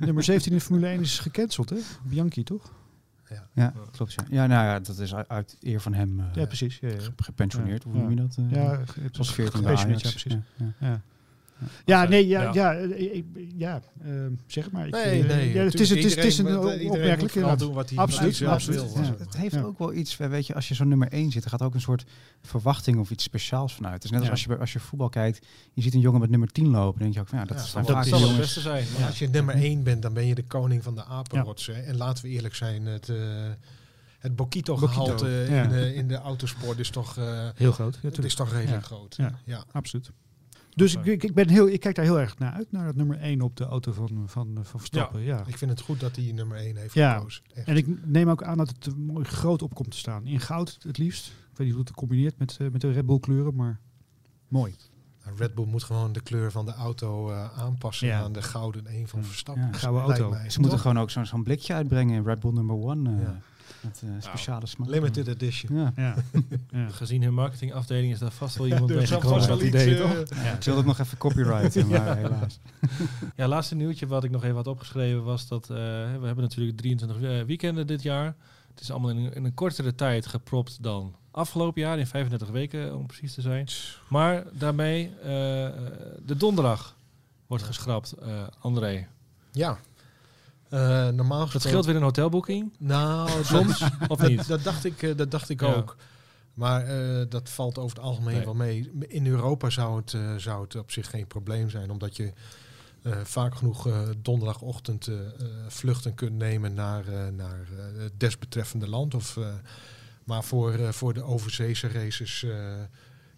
nummer 0.00 0.22
17 0.22 0.52
in 0.52 0.58
de 0.58 0.64
Formule 0.64 0.86
1 0.86 1.00
is 1.00 1.18
gecanceld, 1.18 1.70
hè? 1.70 1.76
Bianchi, 2.02 2.42
toch? 2.42 2.72
Ja, 3.54 3.72
klopt. 3.92 4.12
Ja. 4.12 4.24
ja, 4.30 4.46
nou 4.46 4.64
ja, 4.66 4.80
dat 4.80 4.98
is 4.98 5.14
uit, 5.14 5.56
eer 5.60 5.80
van 5.80 5.94
hem 5.94 6.20
eh, 6.20 6.26
Ja, 6.34 6.46
precies. 6.46 6.78
Ja, 6.78 6.88
ja. 6.88 6.98
ge- 7.00 7.12
gepensioneerd. 7.16 7.82
Ja. 7.84 7.90
Hoe 7.90 8.00
noem 8.00 8.10
je 8.10 8.16
dat? 8.16 8.36
eh? 8.38 8.50
Ja, 8.50 8.78
het 9.00 9.14
Zoals 9.14 9.32
14 9.34 9.62
bij 9.62 9.76
gepensioneerd, 9.76 10.04
Ajax. 10.04 10.22
ja, 10.22 10.36
precies. 10.56 10.74
Ja, 10.80 11.00
ja. 11.84 12.02
Ja, 12.02 12.08
nee, 12.08 12.26
ja, 12.26 12.42
Ja. 12.42 12.52
ja, 12.52 12.74
eh, 12.74 13.14
ik, 13.14 13.24
ja 13.56 13.80
eh, 14.04 14.10
zeg 14.46 14.70
maar. 14.70 14.86
Ik, 14.86 14.92
Nee, 14.92 15.22
eh, 15.22 15.28
nee. 15.28 15.52
ja, 15.52 15.62
het 15.64 15.80
is, 15.80 15.88
het 15.90 15.98
is, 16.04 16.14
het 16.14 16.24
is 16.24 16.38
een 16.38 16.46
eh, 16.46 16.56
opmerkelijk. 16.58 17.34
inderdaad. 17.34 17.58
doen 17.58 17.72
wat 17.74 17.88
hij, 17.90 17.98
Absoluut, 17.98 18.38
wil. 18.38 18.48
Ja, 18.48 19.14
het 19.18 19.36
heeft 19.36 19.54
Ja. 19.54 19.62
ook 19.62 19.78
wel 19.78 19.92
iets, 19.92 20.18
eh, 20.18 20.28
weet 20.28 20.46
je, 20.46 20.54
als 20.54 20.68
je 20.68 20.74
zo'n 20.74 20.88
nummer 20.88 21.08
1 21.12 21.30
zit, 21.30 21.44
er 21.44 21.50
gaat 21.50 21.62
ook 21.62 21.74
een 21.74 21.80
soort 21.80 22.04
verwachting 22.42 22.98
of 22.98 23.10
iets 23.10 23.24
speciaals 23.24 23.74
vanuit. 23.74 23.94
Het 23.94 24.04
is 24.04 24.10
net 24.10 24.18
als 24.20 24.28
Ja. 24.28 24.32
als 24.34 24.42
je, 24.44 24.56
als 24.58 24.72
je 24.72 24.78
voetbal 24.80 25.08
kijkt, 25.08 25.46
je 25.72 25.82
ziet 25.82 25.94
een 25.94 26.00
jongen 26.00 26.20
met 26.20 26.30
nummer 26.30 26.48
10 26.48 26.68
lopen, 26.68 26.92
dan 26.92 27.02
denk 27.02 27.14
je 27.14 27.20
ook 27.20 27.28
van 27.28 27.38
ja, 27.38 27.44
dat 27.44 27.56
Ja, 27.58 27.62
is 27.64 27.72
dan 27.72 27.82
dat 27.84 28.08
vaak 28.08 28.20
het 28.20 28.36
beste 28.36 28.60
zijn. 28.60 28.84
Maar 28.92 29.00
Ja. 29.00 29.06
als 29.06 29.18
je 29.18 29.28
nummer 29.28 29.54
1 29.54 29.82
bent, 29.82 30.02
dan 30.02 30.12
ben 30.12 30.26
je 30.26 30.34
de 30.34 30.44
koning 30.44 30.82
van 30.82 30.94
de 30.94 31.04
apenrots. 31.04 31.66
hè. 31.66 31.72
En 31.72 31.96
laten 31.96 32.24
we 32.24 32.30
eerlijk 32.30 32.54
zijn, 32.54 32.86
het, 32.86 33.08
eh 33.08 33.16
het 34.18 34.36
Bokito-gehalte 34.36 35.12
Bokito, 35.24 35.26
in, 35.26 35.54
ja. 35.54 35.66
de, 35.66 35.94
in 35.94 36.08
de 36.08 36.14
autosport 36.16 36.78
is 36.78 36.90
toch, 36.90 37.16
eh, 37.18 37.48
Heel 37.54 37.72
groot. 37.72 37.98
Ja, 38.02 38.08
het 38.08 38.24
is 38.24 38.34
toch 38.34 38.52
redelijk 38.52 38.80
Ja. 38.82 38.86
groot. 38.86 39.14
Ja. 39.16 39.38
Ja. 39.44 39.64
Absoluut. 39.72 40.10
Dus 40.74 40.94
ik, 41.02 41.22
ik, 41.22 41.34
ben 41.34 41.48
heel, 41.48 41.68
ik 41.68 41.80
kijk 41.80 41.94
daar 41.94 42.04
heel 42.04 42.20
erg 42.20 42.38
naar 42.38 42.52
uit, 42.52 42.72
naar 42.72 42.84
dat 42.84 42.94
nummer 42.96 43.18
1 43.18 43.40
op 43.40 43.56
de 43.56 43.64
auto 43.64 43.92
van, 43.92 44.08
van, 44.26 44.50
van 44.62 44.64
Verstappen. 44.80 45.20
Ja. 45.20 45.42
Ik 45.46 45.58
vind 45.58 45.70
het 45.70 45.80
goed 45.80 46.00
dat 46.00 46.16
hij 46.16 46.32
nummer 46.32 46.56
1 46.56 46.76
heeft 46.76 46.94
Ja. 46.94 47.14
gekozen. 47.16 47.42
Echt. 47.54 47.66
En 47.66 47.76
ik 47.76 47.86
neem 48.06 48.28
ook 48.28 48.42
aan 48.42 48.56
dat 48.58 48.68
het 48.68 48.96
mooi 48.96 49.24
groot 49.24 49.62
op 49.62 49.74
komt 49.74 49.90
te 49.90 49.96
staan. 49.98 50.26
In 50.26 50.40
goud 50.40 50.78
het 50.86 50.98
liefst. 50.98 51.26
Ik 51.26 51.32
weet 51.60 51.66
niet 51.66 51.76
hoe 51.76 51.84
het 51.84 51.94
combineert 51.94 52.38
met, 52.38 52.56
eh, 52.60 52.68
met 52.70 52.80
de 52.80 52.90
Red 52.92 53.06
Bull 53.06 53.18
kleuren, 53.20 53.54
maar 53.54 53.80
mooi. 54.48 54.74
Nou, 55.24 55.36
Red 55.36 55.54
Bull 55.54 55.66
moet 55.66 55.82
gewoon 55.82 56.12
de 56.12 56.20
kleur 56.20 56.50
van 56.50 56.64
de 56.66 56.72
auto 56.72 57.30
eh, 57.30 57.58
aanpassen 57.58 58.06
Ja. 58.06 58.20
aan 58.22 58.32
de 58.32 58.42
gouden 58.42 58.86
1 58.86 59.08
van. 59.08 59.24
Verstappen. 59.24 59.62
Ja. 59.66 59.72
Gouden 59.72 60.02
auto. 60.02 60.30
mij. 60.30 60.50
Ze 60.50 60.60
moeten 60.60 60.78
gewoon 60.78 60.98
ook 60.98 61.10
zo'n 61.10 61.26
zo'n 61.26 61.42
blikje 61.42 61.74
uitbrengen 61.74 62.14
in 62.16 62.24
Red 62.24 62.40
Bull 62.40 62.52
number 62.52 62.76
1. 62.76 63.06
eh 63.06 63.22
Ja. 63.22 63.40
Met 63.84 64.02
eh, 64.04 64.10
speciale 64.18 64.66
smaak. 64.66 64.88
Limited 64.88 65.28
edition. 65.28 65.76
Ja. 65.76 65.92
Ja. 65.96 66.14
ja. 66.78 66.88
Gezien 66.88 67.22
hun 67.22 67.34
marketingafdeling 67.34 68.12
is 68.12 68.18
daar 68.18 68.30
vast 68.30 68.56
wel 68.56 68.66
iemand 68.72 68.94
mee 68.94 69.06
zal 69.06 69.20
gekomen 69.20 69.48
met 69.48 69.60
idee, 69.60 69.94
eh, 69.94 70.00
toch? 70.00 70.28
Ja, 70.38 70.52
ik 70.52 70.64
het 70.64 70.86
nog 70.86 70.98
even 70.98 71.18
copyrighten, 71.18 71.86
maar 71.88 72.16
helaas. 72.16 72.58
Ja, 73.36 73.48
laatste 73.48 73.74
nieuwtje 73.74 74.06
wat 74.06 74.24
ik 74.24 74.30
nog 74.30 74.44
even 74.44 74.56
had 74.56 74.66
opgeschreven 74.66 75.24
was 75.24 75.48
dat 75.48 75.62
eh, 75.62 75.76
we 76.18 76.26
hebben 76.26 76.40
natuurlijk 76.40 76.76
23 76.76 77.20
eh, 77.20 77.42
weekenden 77.42 77.86
dit 77.86 78.02
jaar. 78.02 78.34
Het 78.70 78.80
is 78.80 78.90
allemaal 78.90 79.10
in 79.10 79.16
een, 79.16 79.32
in 79.32 79.44
een 79.44 79.54
kortere 79.54 79.94
tijd 79.94 80.26
gepropt 80.26 80.82
dan 80.82 81.14
afgelopen 81.34 81.80
jaar, 81.80 81.98
in 81.98 82.06
35 82.06 82.48
weken 82.48 82.96
om 82.96 83.06
precies 83.06 83.34
te 83.34 83.40
zijn. 83.40 83.68
Maar 84.08 84.44
daarmee, 84.52 85.08
eh, 85.22 85.28
de 86.26 86.36
donderdag 86.36 86.96
wordt 87.46 87.64
geschrapt, 87.64 88.12
eh, 88.12 88.42
André. 88.60 89.06
Ja. 89.52 89.78
Eh, 90.74 91.08
normaal 91.08 91.38
Dat 91.38 91.50
gesproken... 91.50 91.60
scheelt 91.60 91.84
weer 91.84 91.96
een 91.96 92.02
hotelboeking, 92.02 92.72
Nou, 92.78 93.30
soms, 93.44 93.78
dat, 93.78 93.90
of 94.08 94.28
niet? 94.28 94.46
dat 94.48 94.62
dacht 94.64 94.84
ik, 94.84 95.02
eh, 95.02 95.16
dat 95.16 95.30
dacht 95.30 95.48
ik 95.48 95.60
Ja. 95.60 95.74
ook. 95.74 95.96
Maar 96.54 96.82
eh, 96.86 97.26
dat 97.28 97.48
valt 97.50 97.78
over 97.78 97.96
het 97.96 98.04
algemeen 98.06 98.34
Nee. 98.34 98.44
wel 98.44 98.54
mee. 98.54 98.90
In 99.08 99.26
Europa 99.26 99.70
zou 99.70 99.96
het, 99.96 100.14
eh, 100.14 100.34
zou 100.36 100.62
het 100.62 100.76
op 100.76 100.90
zich 100.90 101.10
geen 101.10 101.26
probleem 101.26 101.70
zijn, 101.70 101.90
omdat 101.90 102.16
je 102.16 102.32
eh, 103.02 103.12
vaak 103.24 103.54
genoeg 103.54 103.86
eh, 103.86 104.00
donderdagochtend 104.18 105.06
eh, 105.06 105.14
eh, 105.18 105.24
vluchten 105.68 106.14
kunt 106.14 106.32
nemen 106.32 106.74
naar, 106.74 107.08
eh, 107.08 107.28
naar 107.36 107.60
eh, 107.78 108.02
het 108.02 108.12
desbetreffende 108.20 108.88
land. 108.88 109.14
Of, 109.14 109.36
eh, 109.36 109.46
maar 110.24 110.44
voor, 110.44 110.72
eh, 110.74 110.88
voor 110.88 111.14
de 111.14 111.22
overzeese 111.22 111.88
races 111.88 112.42
eh, 112.42 112.50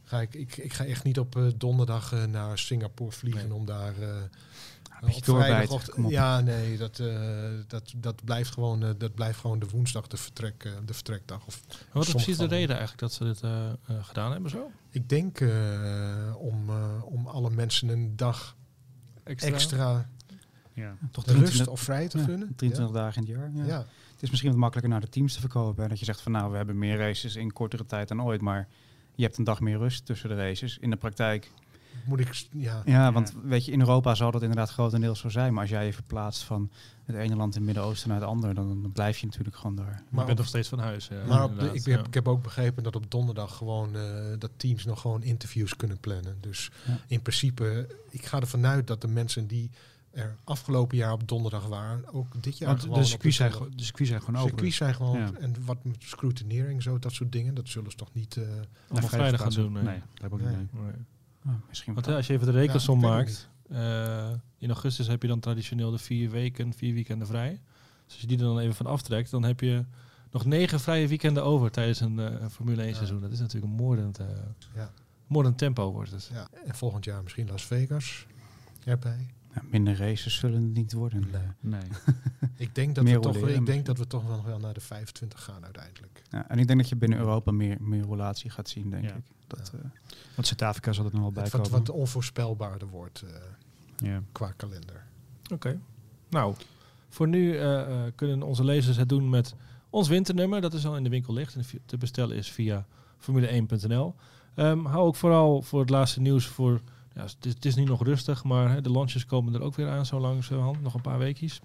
ga 0.05 0.21
ik, 0.21 0.35
ik, 0.35 0.57
ik 0.57 0.73
ga 0.73 0.85
echt 0.85 1.05
niet 1.05 1.19
op 1.19 1.37
eh, 1.37 1.43
donderdag 1.57 2.13
eh, 2.13 2.25
naar 2.25 2.59
Singapore 2.59 3.11
vliegen 3.13 3.49
Nee. 3.49 3.59
om 3.59 3.65
daar. 3.67 3.95
Beetje. 5.07 6.09
Ja, 6.09 6.41
nee, 6.41 6.77
dat, 6.77 6.99
eh, 6.99 7.17
dat, 7.67 7.93
dat, 7.97 8.25
blijft 8.25 8.53
gewoon, 8.53 8.83
eh, 8.83 8.91
dat 8.99 9.15
blijft 9.15 9.39
gewoon 9.39 9.59
de 9.59 9.67
woensdag 9.69 10.07
de, 10.07 10.17
vertrek, 10.17 10.65
eh, 10.65 10.73
de 10.85 10.95
vertrekdag. 10.95 11.47
Of 11.47 11.63
Wat 11.93 12.07
is 12.07 12.11
precies 12.11 12.37
de 12.37 12.47
reden 12.47 12.77
eigenlijk 12.77 12.99
dat 12.99 13.13
ze 13.13 13.25
dit 13.25 13.41
gedaan 14.07 14.33
hebben 14.33 14.51
zo? 14.51 14.71
Ik 14.97 15.09
denk 15.09 15.41
eh, 15.41 16.35
om, 16.39 16.69
eh, 16.69 17.05
om 17.05 17.27
alle 17.27 17.51
mensen 17.51 17.89
een 17.89 18.17
dag 18.17 18.57
extra, 19.25 20.09
Ja. 20.73 20.97
Toch 21.11 21.25
rust 21.25 21.37
23, 21.37 21.69
of 21.69 21.81
vrij 21.81 22.09
te 22.09 22.19
ja, 22.19 22.25
gunnen. 22.25 22.55
23 22.57 22.95
dagen 22.95 23.23
in 23.23 23.29
het 23.29 23.39
jaar. 23.39 23.51
Ja. 23.55 23.63
Ja. 23.63 23.69
Ja. 23.69 23.79
Het 24.13 24.23
is 24.23 24.31
misschien 24.31 24.51
wat 24.51 24.61
makkelijker 24.61 24.93
naar 24.93 25.01
de 25.01 25.09
teams 25.09 25.35
te 25.35 25.41
verkopen. 25.41 25.83
En 25.83 25.89
dat 25.89 25.99
je 25.99 26.05
zegt 26.05 26.21
van 26.21 26.33
nou, 26.33 26.51
we 26.51 26.57
hebben 26.57 26.79
meer 26.79 26.97
races 26.99 27.37
in 27.37 27.53
kortere 27.53 27.87
tijd 27.87 28.09
dan 28.09 28.23
ooit. 28.23 28.41
Maar 28.41 28.69
je 29.15 29.23
hebt 29.23 29.39
een 29.39 29.45
dag 29.45 29.61
meer 29.61 29.79
rust 29.79 30.07
tussen 30.07 30.29
de 30.29 30.35
races. 30.35 30.79
In 30.79 30.91
de 30.91 30.97
praktijk. 30.97 31.53
Moet 32.05 32.21
ik, 32.21 32.47
ja. 32.53 32.83
Ja, 32.85 33.13
want 33.13 33.33
weet 33.43 33.65
je, 33.65 33.73
in 33.73 33.81
Europa 33.81 34.15
zal 34.15 34.31
dat 34.31 34.41
inderdaad 34.43 34.71
grotendeels 34.71 35.19
zo 35.21 35.29
zijn. 35.29 35.53
Maar 35.53 35.61
als 35.63 35.71
jij 35.71 35.87
je 35.87 35.93
verplaatst 35.93 36.43
van 36.43 36.71
het 37.05 37.17
ene 37.17 37.37
land 37.37 37.55
in 37.55 37.61
het 37.61 37.67
Midden-Oosten 37.67 38.09
naar 38.09 38.21
het 38.21 38.29
andere, 38.29 38.55
dan, 38.55 38.83
dan 38.83 38.93
blijf 38.93 39.19
je 39.19 39.27
natuurlijk 39.27 39.57
gewoon 39.57 39.77
daar. 39.77 39.85
Maar 39.87 40.01
je 40.11 40.17
bent 40.17 40.31
op- 40.31 40.37
nog 40.37 40.47
steeds 40.47 40.69
van 40.69 40.79
huis. 40.79 41.09
Ja, 41.09 41.25
Maar 41.27 41.45
op 41.45 41.49
de, 41.49 41.55
inderdaad, 41.57 41.77
ik, 41.87 41.93
heb, 41.93 42.07
ik 42.07 42.15
heb 42.15 42.29
ook 42.29 42.43
begrepen 42.43 42.83
dat 42.83 42.97
op 42.97 43.11
donderdag 43.11 43.57
gewoon 43.57 43.97
eh, 43.97 44.25
dat 44.39 44.51
teams 44.57 44.85
nog 44.85 45.01
gewoon 45.01 45.23
interviews 45.23 45.77
kunnen 45.77 46.01
plannen. 46.01 46.37
Dus 46.41 46.71
Ja. 46.87 46.99
in 47.07 47.23
principe, 47.23 47.89
ik 48.11 48.27
ga 48.27 48.41
ervan 48.41 48.67
uit 48.67 48.87
dat 48.87 49.01
de 49.01 49.09
mensen 49.09 49.47
die 49.47 49.71
er 50.11 50.37
afgelopen 50.45 50.97
jaar 50.97 51.13
op 51.13 51.29
donderdag 51.29 51.67
waren, 51.67 52.13
ook 52.15 52.43
dit 52.43 52.59
jaar 52.59 52.69
Want 52.69 52.81
gewoon 52.81 52.95
de 52.97 53.03
op 53.03 53.09
circuits 53.11 53.37
zijn, 53.37 53.53
de 53.77 53.83
circuits 53.85 54.11
zijn 54.11 54.23
gewoon 54.23 54.43
open. 54.43 54.73
zijn 54.73 54.95
gewoon 54.95 55.19
Ja. 55.19 55.31
en 55.41 55.55
wat 55.65 55.85
met 55.85 55.97
scrutinering, 55.99 56.83
zo 56.83 56.99
dat 56.99 57.13
soort 57.13 57.33
dingen, 57.33 57.55
dat 57.55 57.69
zullen 57.69 57.91
ze 57.91 57.97
toch 57.97 58.13
niet. 58.13 58.37
eh, 58.37 58.43
Allemaal 58.89 59.09
vrijdag 59.09 59.41
gaan 59.41 59.51
doen. 59.53 59.73
Nee, 59.73 59.83
Nee. 59.83 59.99
dat 59.99 60.23
heb 60.23 60.33
ik 60.33 60.33
ook 60.33 60.41
Nee. 60.41 60.57
niet. 60.57 60.73
nee. 60.73 60.93
Oh, 61.47 61.53
misschien 61.69 61.95
Want 61.95 62.07
als 62.09 62.27
je 62.27 62.33
even 62.33 62.47
de 62.47 62.53
rekensom 62.53 63.01
Ja, 63.01 63.09
maakt, 63.09 63.49
eh, 63.69 64.31
in 64.59 64.69
augustus 64.69 65.07
heb 65.07 65.23
je 65.23 65.29
dan 65.29 65.41
traditioneel 65.41 65.91
de 65.91 65.99
vier 65.99 66.31
weken, 66.31 66.73
vier 66.73 66.95
weekenden 66.95 67.27
vrij. 67.27 67.51
Dus 68.05 68.13
als 68.15 68.21
je 68.21 68.27
die 68.27 68.39
er 68.39 68.45
dan 68.45 68.59
even 68.59 68.75
van 68.75 68.87
aftrekt, 68.87 69.31
dan 69.31 69.43
heb 69.45 69.61
je 69.61 69.85
nog 70.31 70.45
negen 70.45 70.81
vrije 70.81 71.09
weekenden 71.09 71.45
over 71.45 71.71
tijdens 71.71 72.01
een 72.01 72.19
eh, 72.19 72.47
Formule 72.51 72.81
1 72.83 72.89
Ja. 72.89 72.95
seizoen. 72.95 73.21
Dat 73.21 73.33
is 73.33 73.39
natuurlijk 73.39 73.73
een 73.73 73.79
moordend, 73.79 74.19
eh 74.19 74.27
Ja. 74.75 74.91
moordend 75.27 75.59
tempo 75.59 75.93
wordt 75.93 76.11
het. 76.11 76.31
ja. 76.33 76.49
En 76.65 76.75
volgend 76.75 77.05
jaar 77.05 77.23
misschien 77.23 77.47
Las 77.49 77.65
Vegas 77.67 78.27
erbij. 78.85 79.27
Ja, 79.55 79.63
minder 79.71 79.97
races 79.97 80.37
zullen 80.39 80.63
het 80.63 80.73
niet 80.75 80.93
worden. 80.93 81.25
Nee. 81.31 81.81
Nee. 81.81 81.89
Ik 82.67 82.75
denk 82.75 82.95
dat, 82.95 83.05
we 83.05 83.19
toch, 83.19 83.37
ik 83.37 83.67
denk 83.67 83.87
dat 83.87 83.99
we 83.99 84.07
toch 84.07 84.27
wel 84.27 84.37
nog 84.37 84.45
wel 84.45 84.59
naar 84.59 84.75
de 84.75 84.81
25 84.81 85.43
gaan 85.45 85.65
uiteindelijk. 85.65 86.23
Ja, 86.31 86.49
en 86.49 86.59
ik 86.59 86.67
denk 86.67 86.79
dat 86.79 86.89
je 86.89 86.97
binnen 86.97 87.19
Europa 87.19 87.51
meer, 87.51 87.77
meer 87.81 88.05
relatie 88.09 88.51
gaat 88.51 88.69
zien, 88.69 88.91
denk 88.91 89.05
Ja. 89.05 89.15
ik. 89.15 89.25
Dat, 89.47 89.73
eh, 89.75 89.81
Want 90.35 90.47
Zuid-Afrika 90.47 90.93
zal 90.93 91.05
er 91.05 91.13
nog 91.13 91.21
wel 91.21 91.33
bij 91.33 91.43
Het 91.43 91.53
wat, 91.53 91.63
komen. 91.63 91.79
wat 91.79 91.91
onvoorspelbaarder 91.91 92.89
wordt 92.89 93.23
eh, 93.23 94.09
ja. 94.09 94.23
qua 94.33 94.53
kalender. 94.57 95.05
Oké. 95.53 95.81
Nou, 96.29 96.55
voor 97.09 97.29
nu 97.29 97.57
eh, 97.57 97.81
eh, 97.81 98.13
kunnen 98.15 98.43
onze 98.43 98.65
lezers 98.65 98.97
het 98.97 99.09
doen 99.09 99.31
met 99.31 99.55
ons 99.91 100.09
winternummer. 100.09 100.61
Dat 100.61 100.75
is 100.75 100.87
al 100.87 100.97
in 100.97 101.05
de 101.05 101.11
winkel 101.11 101.35
ligt 101.35 101.55
en 101.55 101.65
te 101.87 101.97
bestellen 101.97 102.37
is 102.37 102.51
via 102.51 102.87
formule1.nl. 103.21 104.15
Ehm, 104.55 104.85
hou 104.85 105.07
ook 105.07 105.17
vooral 105.17 105.63
voor 105.63 105.81
het 105.81 105.91
laatste 105.91 106.21
nieuws 106.21 106.47
voor... 106.47 106.81
Ja, 107.15 107.23
het, 107.23 107.37
is, 107.41 107.55
het 107.55 107.65
is 107.65 107.75
nu 107.75 107.85
nog 107.85 108.03
rustig, 108.03 108.45
maar 108.45 108.71
hè, 108.71 108.81
de 108.81 108.91
launches 108.91 109.27
komen 109.27 109.55
er 109.55 109.63
ook 109.63 109.75
weer 109.75 109.89
aan 109.89 110.07
zo 110.07 110.21
langzamerhand. 110.21 110.83
Nog 110.83 110.95
een 110.95 111.01
paar 111.01 111.19
weekjes. 111.19 111.61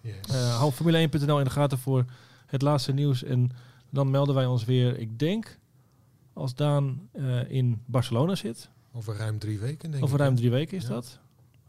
Yes. 0.00 0.16
Eh 0.28 0.56
hou 0.56 0.72
formule1.nl 0.72 1.38
in 1.38 1.44
de 1.44 1.50
gaten 1.50 1.78
voor 1.78 2.04
het 2.46 2.62
laatste 2.62 2.92
nieuws. 2.92 3.22
En 3.22 3.50
dan 3.90 4.10
melden 4.10 4.34
wij 4.34 4.46
ons 4.46 4.64
weer, 4.64 4.98
ik 4.98 5.18
denk, 5.18 5.58
als 6.38 6.54
Daan 6.54 7.08
eh, 7.12 7.50
in 7.50 7.82
Barcelona 7.86 8.34
zit. 8.34 8.70
Over 8.92 9.16
ruim 9.16 9.38
drie 9.38 9.58
weken 9.58 9.90
denk 9.90 10.02
Over 10.02 10.14
ik. 10.16 10.20
ruim 10.22 10.34
drie 10.36 10.50
weken 10.50 10.76
is 10.76 10.82
Ja. 10.82 10.88
dat. 10.88 11.18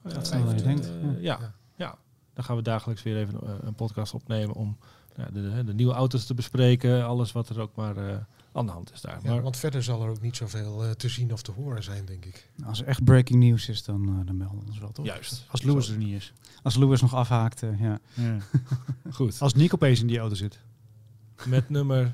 Dat 0.03 0.13
Eh, 0.17 0.23
zijn 0.23 0.45
we, 0.47 0.53
eh, 0.53 0.63
denkt, 0.63 0.89
ja. 1.19 1.53
ja. 1.75 1.97
Dan 2.33 2.43
gaan 2.43 2.55
we 2.55 2.61
dagelijks 2.61 3.03
weer 3.03 3.17
even 3.17 3.67
een 3.67 3.75
podcast 3.75 4.13
opnemen 4.13 4.55
om 4.55 4.77
ja, 5.15 5.25
de, 5.33 5.41
de, 5.53 5.63
de 5.63 5.73
nieuwe 5.73 5.93
auto's 5.93 6.25
te 6.25 6.33
bespreken. 6.33 7.05
Alles 7.05 7.31
wat 7.31 7.49
er 7.49 7.59
ook 7.59 7.75
maar 7.75 7.97
eh, 7.97 8.17
aan 8.53 8.65
de 8.65 8.71
hand 8.71 8.91
is 8.91 9.01
daar. 9.01 9.19
Ja, 9.23 9.29
maar 9.31 9.41
want 9.41 9.57
verder 9.57 9.83
zal 9.83 10.03
er 10.03 10.09
ook 10.09 10.21
niet 10.21 10.35
zoveel 10.35 10.95
te 10.97 11.09
zien 11.09 11.33
of 11.33 11.41
te 11.41 11.51
horen 11.51 11.83
zijn, 11.83 12.05
denk 12.05 12.25
ik. 12.25 12.49
als 12.65 12.81
er 12.81 12.87
echt 12.87 13.03
breaking 13.03 13.39
news 13.43 13.69
is, 13.69 13.83
dan, 13.83 14.23
dan 14.25 14.37
melden 14.37 14.59
we 14.59 14.65
ons 14.65 14.79
wel, 14.79 14.91
toch? 14.91 15.05
juist. 15.05 15.45
Als 15.49 15.61
Lewis 15.61 15.89
er 15.89 15.97
niet 15.97 16.13
is. 16.15 16.33
Als 16.63 16.75
Lewis 16.75 17.01
nog 17.01 17.13
afhaakt, 17.15 17.59
ja. 17.79 17.99
Ja. 18.13 18.37
Goed. 19.11 19.41
Als 19.41 19.53
Nick 19.53 19.73
opeens 19.73 19.99
in 19.99 20.07
die 20.07 20.19
auto 20.19 20.35
zit. 20.35 20.59
Met 21.45 21.69
nummer 21.69 22.13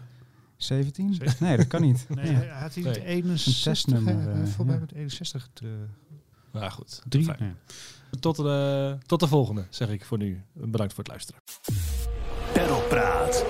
17? 0.57 1.17
Nee, 1.39 1.57
dat 1.57 1.67
kan 1.67 1.81
niet. 1.81 2.05
Nee, 2.15 2.31
Ja. 2.31 2.37
hij 2.37 2.47
had 2.47 2.73
hij 2.73 2.83
Nee. 2.83 2.93
niet 2.93 3.03
61. 3.03 3.63
testnummer, 3.63 4.19
eh, 4.29 4.41
eh, 4.41 4.47
Voor 4.47 4.65
mij 4.65 4.73
ja. 4.75 4.79
met 4.81 4.91
61. 4.93 5.49
te- 5.53 5.85
Nou 6.51 6.71
goed. 6.71 7.01
drie. 7.09 7.29
Nee. 7.39 7.51
Tot, 8.19 8.35
de, 8.35 8.97
tot 9.05 9.19
de 9.19 9.27
volgende, 9.27 9.65
zeg 9.69 9.89
ik 9.89 10.05
voor 10.05 10.17
nu. 10.17 10.43
Bedankt 10.53 10.93
voor 10.93 11.03
het 11.03 11.07
luisteren. 11.11 11.41
Perlpraat. 12.53 13.45